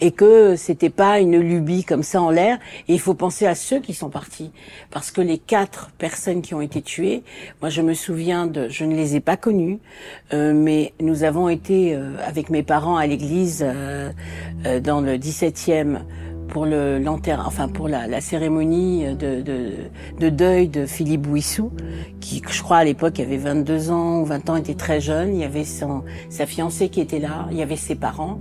et 0.00 0.12
que 0.12 0.54
c'était 0.54 0.90
pas 0.90 1.18
une 1.18 1.40
lubie 1.40 1.82
comme 1.82 2.04
ça 2.04 2.22
en 2.22 2.30
l'air. 2.30 2.60
Et 2.86 2.92
il 2.94 3.00
faut 3.00 3.14
penser 3.14 3.48
à 3.48 3.56
ceux 3.56 3.80
qui 3.80 3.94
sont 3.94 4.10
partis, 4.10 4.52
parce 4.92 5.10
que 5.10 5.20
les 5.20 5.38
quatre 5.38 5.90
personnes 5.98 6.40
qui 6.40 6.54
ont 6.54 6.60
été 6.60 6.82
tuées, 6.82 7.24
moi 7.60 7.68
je 7.68 7.82
me 7.82 7.94
souviens 7.94 8.46
de, 8.46 8.68
je 8.68 8.84
ne 8.84 8.94
les 8.94 9.16
ai 9.16 9.20
pas 9.20 9.36
connues, 9.36 9.80
euh, 10.32 10.52
mais 10.54 10.92
nous 11.00 11.24
avons 11.24 11.48
été 11.48 11.96
euh, 11.96 12.12
avec 12.24 12.48
mes 12.48 12.62
parents 12.62 12.96
à 12.96 13.08
l'église 13.08 13.64
euh, 13.66 14.12
dans 14.80 15.00
le 15.00 15.16
17e 15.16 16.02
pour 16.48 16.66
le 16.66 17.02
enfin 17.38 17.68
pour 17.68 17.88
la, 17.88 18.06
la 18.06 18.20
cérémonie 18.20 19.04
de, 19.14 19.40
de, 19.40 19.72
de, 20.18 20.28
deuil 20.28 20.68
de 20.68 20.86
Philippe 20.86 21.22
Bouissou, 21.22 21.72
qui 22.20 22.42
je 22.48 22.62
crois 22.62 22.78
à 22.78 22.84
l'époque 22.84 23.20
avait 23.20 23.36
22 23.36 23.90
ans 23.90 24.20
ou 24.20 24.24
20 24.24 24.50
ans, 24.50 24.56
était 24.56 24.74
très 24.74 25.00
jeune. 25.00 25.34
Il 25.34 25.40
y 25.40 25.44
avait 25.44 25.64
son, 25.64 26.02
sa 26.30 26.46
fiancée 26.46 26.88
qui 26.88 27.00
était 27.00 27.18
là, 27.18 27.46
il 27.50 27.56
y 27.56 27.62
avait 27.62 27.76
ses 27.76 27.94
parents, 27.94 28.38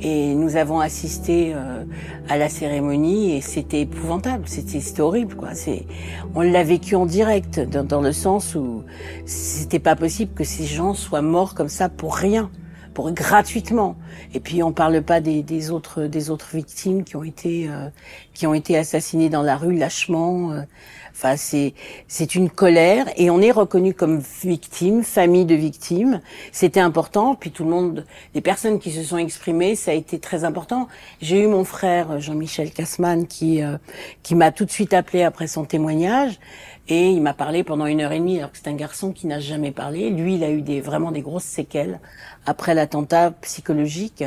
et 0.00 0.34
nous 0.34 0.56
avons 0.56 0.80
assisté 0.80 1.52
euh, 1.54 1.84
à 2.28 2.36
la 2.36 2.48
cérémonie 2.48 3.36
et 3.36 3.40
c'était 3.40 3.82
épouvantable, 3.82 4.44
c'était 4.46 5.00
horrible 5.00 5.34
quoi. 5.34 5.54
C'est, 5.54 5.86
on 6.34 6.40
l'a 6.40 6.62
vécu 6.62 6.94
en 6.94 7.06
direct 7.06 7.60
dans, 7.60 7.84
dans 7.84 8.00
le 8.00 8.12
sens 8.12 8.54
où 8.54 8.82
c'était 9.24 9.78
pas 9.78 9.96
possible 9.96 10.32
que 10.34 10.44
ces 10.44 10.64
gens 10.64 10.94
soient 10.94 11.22
morts 11.22 11.54
comme 11.54 11.68
ça 11.68 11.88
pour 11.88 12.16
rien 12.16 12.50
pour 12.96 13.12
gratuitement. 13.12 13.94
Et 14.32 14.40
puis 14.40 14.62
on 14.62 14.72
parle 14.72 15.02
pas 15.02 15.20
des, 15.20 15.70
autres 15.70 16.06
des 16.06 16.30
autres 16.30 16.56
victimes 16.56 17.04
qui 17.04 17.14
ont 17.14 17.24
été 17.24 17.68
euh, 17.68 17.90
qui 18.32 18.46
ont 18.46 18.54
été 18.54 18.78
assassinées 18.78 19.28
dans 19.28 19.42
la 19.42 19.58
rue 19.58 19.76
lâchement. 19.76 20.52
Euh. 21.16 21.26
Enfin 21.26 21.36
c'est 21.36 21.72
c'est 22.08 22.34
une 22.34 22.50
colère 22.50 23.06
et 23.16 23.30
on 23.30 23.40
est 23.40 23.50
reconnu 23.50 23.94
comme 23.94 24.20
victime, 24.42 25.02
famille 25.02 25.46
de 25.46 25.54
victimes. 25.54 26.20
C'était 26.52 26.80
important. 26.80 27.34
Puis 27.34 27.50
tout 27.50 27.64
le 27.64 27.70
monde, 27.70 28.06
les 28.34 28.40
personnes 28.40 28.78
qui 28.78 28.90
se 28.92 29.02
sont 29.02 29.18
exprimées, 29.18 29.76
ça 29.76 29.92
a 29.92 29.94
été 29.94 30.18
très 30.18 30.44
important. 30.44 30.88
J'ai 31.20 31.42
eu 31.42 31.46
mon 31.46 31.64
frère 31.64 32.20
Jean-Michel 32.20 32.70
Cassman 32.70 33.26
qui 33.26 33.62
euh, 33.62 33.78
qui 34.22 34.34
m'a 34.34 34.52
tout 34.52 34.64
de 34.64 34.70
suite 34.70 34.92
appelé 34.94 35.22
après 35.22 35.46
son 35.46 35.64
témoignage. 35.64 36.38
Et 36.88 37.10
il 37.10 37.20
m'a 37.20 37.34
parlé 37.34 37.64
pendant 37.64 37.86
une 37.86 38.00
heure 38.00 38.12
et 38.12 38.20
demie, 38.20 38.38
alors 38.38 38.52
que 38.52 38.58
c'est 38.58 38.68
un 38.68 38.74
garçon 38.74 39.10
qui 39.10 39.26
n'a 39.26 39.40
jamais 39.40 39.72
parlé. 39.72 40.08
Lui, 40.10 40.36
il 40.36 40.44
a 40.44 40.50
eu 40.50 40.62
des, 40.62 40.80
vraiment 40.80 41.10
des 41.10 41.20
grosses 41.20 41.42
séquelles 41.42 41.98
après 42.46 42.74
l'attentat 42.74 43.32
psychologique, 43.42 44.22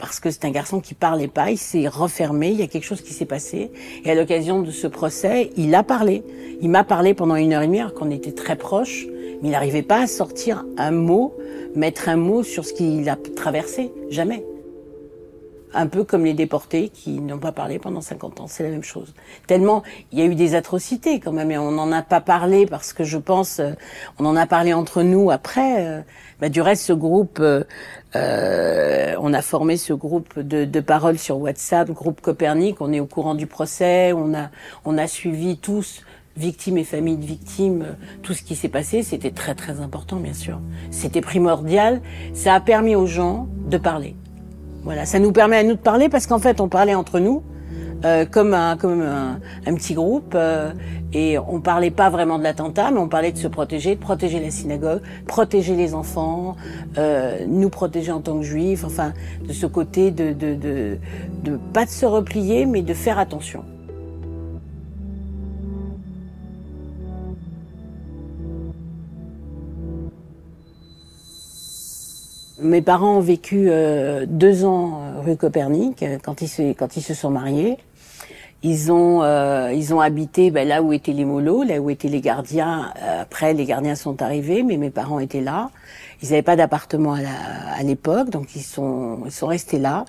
parce 0.00 0.18
que 0.18 0.30
c'est 0.30 0.44
un 0.46 0.50
garçon 0.50 0.80
qui 0.80 0.94
parlait 0.94 1.28
pas, 1.28 1.50
il 1.50 1.58
s'est 1.58 1.86
refermé, 1.86 2.48
il 2.48 2.58
y 2.58 2.62
a 2.62 2.66
quelque 2.66 2.84
chose 2.84 3.02
qui 3.02 3.12
s'est 3.12 3.26
passé. 3.26 3.70
Et 4.04 4.10
à 4.10 4.14
l'occasion 4.14 4.62
de 4.62 4.70
ce 4.70 4.86
procès, 4.86 5.50
il 5.56 5.74
a 5.74 5.82
parlé. 5.82 6.22
Il 6.62 6.70
m'a 6.70 6.84
parlé 6.84 7.12
pendant 7.12 7.36
une 7.36 7.52
heure 7.52 7.62
et 7.62 7.66
demie, 7.66 7.80
alors 7.80 7.94
qu'on 7.94 8.10
était 8.10 8.32
très 8.32 8.56
proches, 8.56 9.06
mais 9.42 9.48
il 9.48 9.50
n'arrivait 9.50 9.82
pas 9.82 10.02
à 10.02 10.06
sortir 10.06 10.64
un 10.78 10.90
mot, 10.90 11.34
mettre 11.74 12.08
un 12.08 12.16
mot 12.16 12.42
sur 12.42 12.64
ce 12.64 12.72
qu'il 12.72 13.08
a 13.08 13.16
traversé. 13.36 13.92
Jamais 14.08 14.42
un 15.74 15.86
peu 15.86 16.04
comme 16.04 16.24
les 16.24 16.34
déportés 16.34 16.88
qui 16.88 17.20
n'ont 17.20 17.38
pas 17.38 17.52
parlé 17.52 17.78
pendant 17.78 18.00
50 18.00 18.40
ans. 18.40 18.46
C'est 18.46 18.62
la 18.62 18.70
même 18.70 18.82
chose. 18.82 19.14
Tellement 19.46 19.82
il 20.12 20.18
y 20.18 20.22
a 20.22 20.24
eu 20.24 20.34
des 20.34 20.54
atrocités 20.54 21.20
quand 21.20 21.32
même, 21.32 21.50
et 21.50 21.58
on 21.58 21.70
n'en 21.70 21.92
a 21.92 22.02
pas 22.02 22.20
parlé 22.20 22.66
parce 22.66 22.92
que 22.92 23.04
je 23.04 23.18
pense, 23.18 23.60
euh, 23.60 23.72
on 24.18 24.24
en 24.26 24.36
a 24.36 24.46
parlé 24.46 24.72
entre 24.72 25.02
nous 25.02 25.30
après. 25.30 25.86
Euh, 25.86 26.00
bah, 26.40 26.48
du 26.48 26.62
reste, 26.62 26.84
ce 26.84 26.92
groupe, 26.94 27.38
euh, 27.40 27.64
euh, 28.16 29.14
on 29.20 29.34
a 29.34 29.42
formé 29.42 29.76
ce 29.76 29.92
groupe 29.92 30.38
de, 30.38 30.64
de 30.64 30.80
paroles 30.80 31.18
sur 31.18 31.38
WhatsApp, 31.38 31.90
groupe 31.90 32.20
Copernic. 32.20 32.80
On 32.80 32.92
est 32.92 33.00
au 33.00 33.06
courant 33.06 33.34
du 33.34 33.46
procès. 33.46 34.12
On 34.14 34.34
a, 34.34 34.50
on 34.84 34.96
a 34.96 35.06
suivi 35.06 35.58
tous 35.58 36.02
victimes 36.36 36.78
et 36.78 36.84
familles 36.84 37.18
de 37.18 37.26
victimes, 37.26 37.96
tout 38.22 38.32
ce 38.32 38.42
qui 38.42 38.54
s'est 38.56 38.68
passé, 38.68 39.02
c'était 39.02 39.32
très 39.32 39.54
très 39.54 39.80
important 39.80 40.16
bien 40.16 40.32
sûr. 40.32 40.60
C'était 40.90 41.20
primordial, 41.20 42.00
ça 42.32 42.54
a 42.54 42.60
permis 42.60 42.94
aux 42.94 43.06
gens 43.06 43.48
de 43.66 43.76
parler. 43.76 44.14
Voilà, 44.82 45.04
ça 45.04 45.18
nous 45.18 45.32
permet 45.32 45.56
à 45.56 45.62
nous 45.62 45.74
de 45.74 45.80
parler 45.80 46.08
parce 46.08 46.26
qu'en 46.26 46.38
fait, 46.38 46.60
on 46.60 46.68
parlait 46.68 46.94
entre 46.94 47.18
nous. 47.18 47.42
Euh, 48.02 48.24
comme 48.24 48.54
un 48.54 48.78
comme 48.78 49.02
un, 49.02 49.74
petit 49.74 49.92
groupe 49.92 50.32
euh, 50.34 50.72
et 51.12 51.36
on 51.38 51.60
parlait 51.60 51.90
pas 51.90 52.08
vraiment 52.08 52.38
de 52.38 52.42
l'attentat 52.42 52.90
mais 52.90 52.98
on 52.98 53.08
parlait 53.08 53.30
de 53.30 53.36
se 53.36 53.46
protéger 53.46 53.94
de 53.94 54.00
protéger 54.00 54.40
la 54.40 54.50
synagogue 54.50 55.02
protéger 55.26 55.76
les 55.76 55.92
enfants 55.92 56.56
euh, 56.96 57.44
nous 57.46 57.68
protéger 57.68 58.10
en 58.10 58.22
tant 58.22 58.38
que 58.38 58.42
juifs 58.42 58.84
enfin 58.84 59.12
de 59.46 59.52
ce 59.52 59.66
côté 59.66 60.12
de 60.12 60.32
de, 60.32 60.54
de 60.54 60.96
de 61.44 61.58
pas 61.74 61.84
de 61.84 61.90
se 61.90 62.06
replier 62.06 62.64
mais 62.64 62.80
de 62.80 62.94
faire 62.94 63.18
attention 63.18 63.64
Mes 72.62 72.82
parents 72.82 73.16
ont 73.16 73.20
vécu 73.20 73.66
euh, 73.68 74.26
deux 74.28 74.64
ans 74.64 75.00
euh, 75.00 75.20
rue 75.20 75.36
Copernic 75.36 76.02
euh, 76.02 76.18
quand 76.22 76.42
ils 76.42 76.48
se, 76.48 76.72
quand 76.72 76.96
ils 76.96 77.02
se 77.02 77.14
sont 77.14 77.30
mariés. 77.30 77.78
Ils 78.62 78.92
ont 78.92 79.22
ils 79.72 79.94
ont 79.94 80.00
habité 80.00 80.50
ben, 80.50 80.68
là 80.68 80.82
où 80.82 80.92
étaient 80.92 81.14
les 81.14 81.24
molos, 81.24 81.62
là 81.62 81.80
où 81.80 81.88
étaient 81.88 82.08
les 82.08 82.20
gardiens. 82.20 82.92
après, 83.18 83.54
les 83.54 83.64
gardiens 83.64 83.94
sont 83.94 84.20
arrivés, 84.20 84.62
mais 84.62 84.76
mes 84.76 84.90
parents 84.90 85.18
étaient 85.18 85.40
là. 85.40 85.70
Ils 86.22 86.30
n'avaient 86.30 86.42
pas 86.42 86.56
d'appartement 86.56 87.14
à 87.14 87.82
l'époque, 87.82 88.30
donc 88.30 88.54
ils 88.54 88.62
sont, 88.62 89.20
ils 89.24 89.32
sont 89.32 89.46
restés 89.46 89.78
là. 89.78 90.04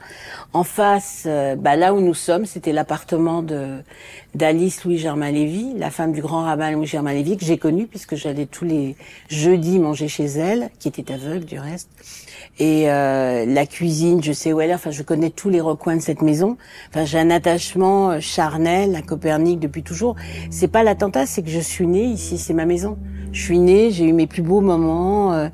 En 0.53 0.63
face, 0.63 1.23
euh, 1.25 1.55
bah, 1.55 1.75
là 1.75 1.93
où 1.93 2.01
nous 2.01 2.13
sommes, 2.13 2.45
c'était 2.45 2.73
l'appartement 2.73 3.41
de 3.41 3.77
d'Alice 4.33 4.85
Louis 4.85 4.97
Germain 4.97 5.31
Lévy, 5.31 5.73
la 5.77 5.91
femme 5.91 6.13
du 6.13 6.21
grand 6.21 6.43
rabbin 6.43 6.71
Louis 6.71 6.87
Germain 6.87 7.13
Lévy 7.13 7.37
que 7.37 7.43
j'ai 7.43 7.57
connu 7.57 7.85
puisque 7.85 8.15
j'allais 8.15 8.45
tous 8.45 8.63
les 8.63 8.95
jeudis 9.29 9.77
manger 9.77 10.07
chez 10.07 10.25
elle, 10.25 10.69
qui 10.79 10.87
était 10.87 11.11
aveugle 11.11 11.45
du 11.45 11.59
reste. 11.59 11.89
Et 12.59 12.89
euh, 12.89 13.45
la 13.45 13.65
cuisine, 13.65 14.21
je 14.23 14.31
sais 14.31 14.53
où 14.53 14.61
elle 14.61 14.69
est. 14.69 14.73
Enfin, 14.73 14.91
je 14.91 15.03
connais 15.03 15.29
tous 15.29 15.49
les 15.49 15.61
recoins 15.61 15.95
de 15.95 16.01
cette 16.01 16.21
maison. 16.21 16.57
Enfin, 16.89 17.05
j'ai 17.05 17.19
un 17.19 17.29
attachement 17.29 18.11
euh, 18.11 18.19
charnel 18.19 18.95
à 18.95 19.01
Copernic 19.01 19.59
depuis 19.59 19.83
toujours. 19.83 20.15
C'est 20.49 20.67
pas 20.67 20.83
l'attentat, 20.83 21.25
c'est 21.25 21.43
que 21.43 21.49
je 21.49 21.59
suis 21.59 21.87
née 21.87 22.05
ici, 22.05 22.37
c'est 22.37 22.53
ma 22.53 22.65
maison. 22.65 22.97
Je 23.31 23.41
suis 23.41 23.59
née, 23.59 23.91
j'ai 23.91 24.05
eu 24.05 24.13
mes 24.13 24.27
plus 24.27 24.41
beaux 24.41 24.61
moments. 24.61 25.33
Euh, 25.33 25.49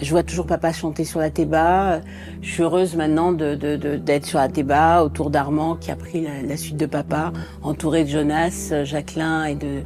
je 0.00 0.10
vois 0.10 0.22
toujours 0.22 0.46
papa 0.46 0.72
chanter 0.72 1.04
sur 1.04 1.20
la 1.20 1.30
Théba. 1.30 2.00
Je 2.42 2.50
suis 2.50 2.62
heureuse 2.62 2.96
maintenant 2.96 3.32
de, 3.32 3.54
d'être 3.96 4.26
sur 4.26 4.38
la 4.38 4.48
Théba, 4.48 5.02
autour 5.04 5.30
d'Armand 5.30 5.76
qui 5.76 5.90
a 5.90 5.96
pris 5.96 6.26
la, 6.46 6.56
suite 6.56 6.76
de 6.76 6.86
papa, 6.86 7.32
entouré 7.62 8.04
de 8.04 8.08
Jonas, 8.08 8.72
Jacqueline 8.84 9.44
et 9.48 9.54
de, 9.54 9.82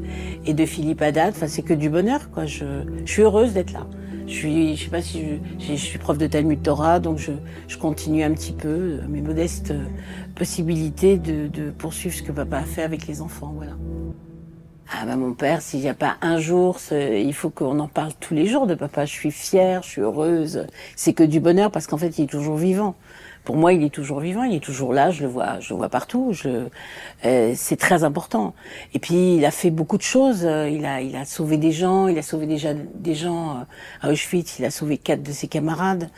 et 0.46 0.54
de 0.54 0.66
Philippe 0.66 1.02
Haddad. 1.02 1.34
Enfin, 1.34 1.48
c'est 1.48 1.62
que 1.62 1.74
du 1.74 1.90
bonheur, 1.90 2.30
quoi. 2.30 2.46
Je, 2.46 2.64
je 3.04 3.12
suis 3.12 3.22
heureuse 3.22 3.52
d'être 3.52 3.72
là. 3.72 3.86
Je 4.26 4.32
suis, 4.32 4.76
je 4.76 4.84
sais 4.84 4.90
pas 4.90 5.02
si 5.02 5.22
je, 5.58 5.72
je 5.72 5.74
suis 5.74 5.98
prof 5.98 6.16
de 6.16 6.26
Talmud 6.26 6.62
Torah, 6.62 7.00
donc 7.00 7.18
je, 7.18 7.32
je 7.68 7.76
continue 7.76 8.22
un 8.22 8.32
petit 8.32 8.52
peu 8.52 9.00
mes 9.08 9.20
modestes 9.20 9.74
possibilités 10.34 11.18
de, 11.18 11.48
de 11.48 11.70
poursuivre 11.70 12.14
ce 12.14 12.22
que 12.22 12.32
papa 12.32 12.58
a 12.58 12.62
fait 12.62 12.82
avec 12.82 13.06
les 13.06 13.20
enfants, 13.20 13.52
voilà. 13.54 13.72
Ah 14.94 15.06
bah 15.06 15.16
mon 15.16 15.32
père, 15.32 15.62
s'il 15.62 15.80
n'y 15.80 15.88
a 15.88 15.94
pas 15.94 16.16
un 16.20 16.38
jour, 16.38 16.78
il 16.90 17.32
faut 17.32 17.48
qu'on 17.48 17.80
en 17.80 17.88
parle 17.88 18.12
tous 18.20 18.34
les 18.34 18.46
jours 18.46 18.66
de 18.66 18.74
papa. 18.74 19.06
Je 19.06 19.12
suis 19.12 19.30
fière, 19.30 19.82
je 19.82 19.88
suis 19.88 20.02
heureuse. 20.02 20.66
C'est 20.96 21.14
que 21.14 21.22
du 21.24 21.40
bonheur 21.40 21.70
parce 21.70 21.86
qu'en 21.86 21.96
fait, 21.96 22.18
il 22.18 22.24
est 22.24 22.26
toujours 22.26 22.56
vivant. 22.56 22.94
Pour 23.44 23.56
moi, 23.56 23.72
il 23.72 23.82
est 23.82 23.90
toujours 23.90 24.20
vivant, 24.20 24.44
il 24.44 24.54
est 24.54 24.60
toujours 24.60 24.92
là. 24.92 25.10
Je 25.10 25.22
le 25.22 25.28
vois, 25.28 25.58
je 25.58 25.70
le 25.70 25.76
vois 25.76 25.88
partout. 25.88 26.32
Je, 26.32 26.68
euh, 27.24 27.52
c'est 27.56 27.76
très 27.76 28.04
important. 28.04 28.54
Et 28.94 29.00
puis, 29.00 29.36
il 29.36 29.44
a 29.44 29.50
fait 29.50 29.70
beaucoup 29.70 29.96
de 29.96 30.02
choses. 30.02 30.42
Il 30.42 30.84
a, 30.86 31.00
il 31.00 31.16
a 31.16 31.24
sauvé 31.24 31.56
des 31.56 31.72
gens. 31.72 32.06
Il 32.06 32.16
a 32.18 32.22
sauvé 32.22 32.46
déjà 32.46 32.72
des 32.74 33.14
gens 33.14 33.50
euh, 33.50 33.62
à 34.02 34.10
Auschwitz. 34.12 34.60
Il 34.60 34.64
a 34.64 34.70
sauvé 34.70 34.96
quatre 34.96 35.24
de 35.24 35.32
ses 35.32 35.48
camarades. 35.48 36.08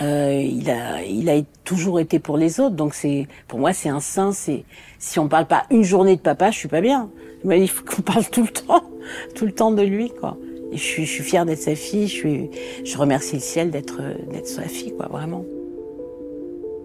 Euh, 0.00 0.42
il 0.42 0.70
a, 0.70 1.02
il 1.02 1.28
a 1.28 1.42
toujours 1.64 2.00
été 2.00 2.18
pour 2.18 2.38
les 2.38 2.60
autres. 2.60 2.76
Donc 2.76 2.94
c'est, 2.94 3.28
pour 3.46 3.58
moi, 3.58 3.74
c'est 3.74 3.90
un 3.90 4.00
saint. 4.00 4.32
C'est, 4.32 4.64
si 4.98 5.18
on 5.18 5.28
parle 5.28 5.46
pas 5.46 5.64
une 5.70 5.84
journée 5.84 6.16
de 6.16 6.22
papa, 6.22 6.50
je 6.50 6.56
suis 6.56 6.68
pas 6.68 6.80
bien. 6.80 7.10
Mais 7.44 7.60
il 7.60 7.68
faut 7.68 7.84
qu'on 7.84 8.02
parle 8.12 8.24
tout 8.30 8.42
le 8.42 8.48
temps, 8.48 8.84
tout 9.34 9.44
le 9.44 9.52
temps 9.52 9.70
de 9.70 9.82
lui, 9.82 10.10
quoi. 10.18 10.38
Et 10.72 10.78
je 10.78 10.82
suis, 10.82 11.04
je 11.04 11.10
suis 11.10 11.24
fière 11.24 11.44
d'être 11.44 11.60
sa 11.60 11.74
fille. 11.74 12.08
Je 12.08 12.14
suis, 12.14 12.50
je 12.84 12.96
remercie 12.96 13.34
le 13.34 13.42
ciel 13.42 13.70
d'être, 13.70 14.00
d'être 14.32 14.46
sa 14.46 14.62
fille, 14.62 14.94
quoi, 14.96 15.08
vraiment. 15.10 15.44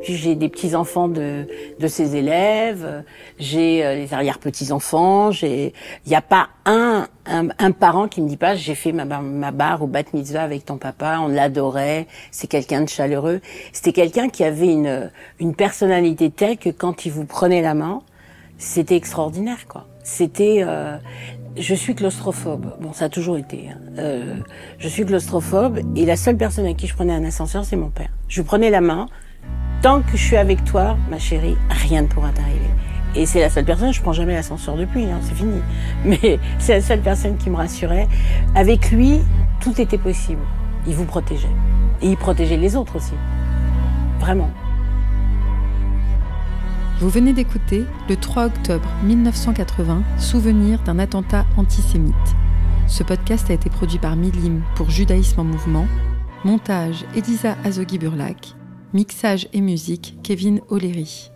Puis 0.06 0.18
j'ai 0.18 0.36
des 0.36 0.50
petits 0.50 0.76
enfants 0.76 1.08
de, 1.08 1.48
de 1.80 1.88
ses 1.88 2.16
élèves, 2.16 3.04
j'ai 3.40 3.84
euh, 3.84 3.96
les 3.96 4.14
arrière 4.14 4.38
petits 4.38 4.72
enfants. 4.72 5.32
J'ai, 5.32 5.74
il 6.06 6.10
n'y 6.10 6.16
a 6.16 6.22
pas 6.22 6.50
un, 6.66 7.08
un, 7.26 7.48
un, 7.58 7.72
parent 7.72 8.08
qui 8.08 8.22
me 8.22 8.30
dit 8.30 8.38
pas 8.38 8.56
j'ai 8.56 8.76
fait 8.76 8.92
ma, 8.92 9.06
ma 9.06 9.50
barre 9.50 9.82
au 9.82 9.88
bat 9.88 10.04
mitzvah 10.14 10.44
avec 10.44 10.64
ton 10.64 10.78
papa, 10.78 11.18
on 11.24 11.28
l'adorait, 11.28 12.06
c'est 12.30 12.46
quelqu'un 12.46 12.82
de 12.82 12.90
chaleureux. 12.90 13.42
C'était 13.74 13.94
quelqu'un 13.94 14.30
qui 14.30 14.44
avait 14.44 14.72
une, 14.72 15.10
une 15.40 15.56
personnalité 15.56 16.30
telle 16.30 16.60
que 16.60 16.70
quand 16.70 17.08
il 17.08 17.12
vous 17.12 17.26
prenait 17.26 17.64
la 17.64 17.74
main, 17.74 18.04
c'était 18.60 18.98
extraordinaire 18.98 19.66
quoi. 19.68 19.88
C'était 20.04 20.60
euh, 20.60 20.98
je 21.58 21.74
suis 21.74 21.96
claustrophobe. 21.96 22.76
Bon, 22.80 22.94
ça 22.94 23.06
a 23.06 23.10
toujours 23.10 23.38
été. 23.38 23.70
Hein. 23.72 23.80
Euh, 23.98 24.36
je 24.78 24.88
suis 24.88 25.04
claustrophobe 25.04 25.80
et 25.96 26.06
la 26.06 26.16
seule 26.16 26.38
personne 26.38 26.68
à 26.68 26.76
qui 26.76 26.86
je 26.86 26.94
prenais 26.94 27.14
un 27.14 27.24
ascenseur, 27.24 27.66
c'est 27.66 27.76
mon 27.76 27.90
père. 27.90 28.10
Je 28.28 28.44
prenais 28.44 28.70
la 28.70 28.82
main. 28.82 29.08
Tant 29.82 30.02
que 30.02 30.18
je 30.18 30.24
suis 30.24 30.38
avec 30.38 30.64
toi, 30.64 30.98
ma 31.10 31.20
chérie, 31.20 31.58
rien 31.70 32.04
ne 32.04 32.08
pourra 32.08 32.32
t'arriver. 32.32 32.70
Et 33.16 33.26
c'est 33.26 33.40
la 33.40 33.50
seule 33.50 33.66
personne, 33.66 33.94
je 33.94 34.02
prends 34.02 34.14
jamais 34.14 34.34
l'ascenseur 34.34 34.76
depuis, 34.76 35.06
hein, 35.06 35.20
c'est 35.22 35.36
fini. 35.36 35.62
Mais 36.06 36.40
c'est 36.60 36.74
la 36.74 36.82
seule 36.82 37.02
personne 37.02 37.38
qui 37.38 37.50
me 37.50 37.56
rassurait. 37.56 38.08
Avec 38.56 38.92
lui, 38.92 39.22
tout 39.62 39.80
était 39.80 39.98
possible. 39.98 40.42
Il 40.88 40.96
vous 40.96 41.06
protégeait. 41.06 41.48
Et 42.02 42.10
il 42.10 42.18
protégeait 42.18 42.58
les 42.58 42.76
autres 42.76 42.98
aussi. 42.98 43.14
Vraiment. 44.20 44.50
Vous 47.00 47.10
venez 47.10 47.34
d'écouter 47.34 47.86
le 48.10 48.16
3 48.16 48.46
octobre 48.46 48.90
1980, 49.04 50.04
souvenir 50.18 50.82
d'un 50.84 51.00
attentat 51.00 51.46
antisémite. 51.58 52.16
Ce 52.88 53.04
podcast 53.04 53.50
a 53.50 53.54
été 53.54 53.70
produit 53.70 53.98
par 53.98 54.16
Milim 54.16 54.62
pour 54.76 54.90
Judaïsme 54.90 55.42
en 55.42 55.44
mouvement. 55.44 55.88
Montage 56.44 57.06
Elisa 57.16 57.56
Azogi-Burlac. 57.64 58.56
Mixage 58.96 59.50
et 59.52 59.60
musique 59.60 60.16
Kevin 60.24 60.62
O'Leary. 60.70 61.30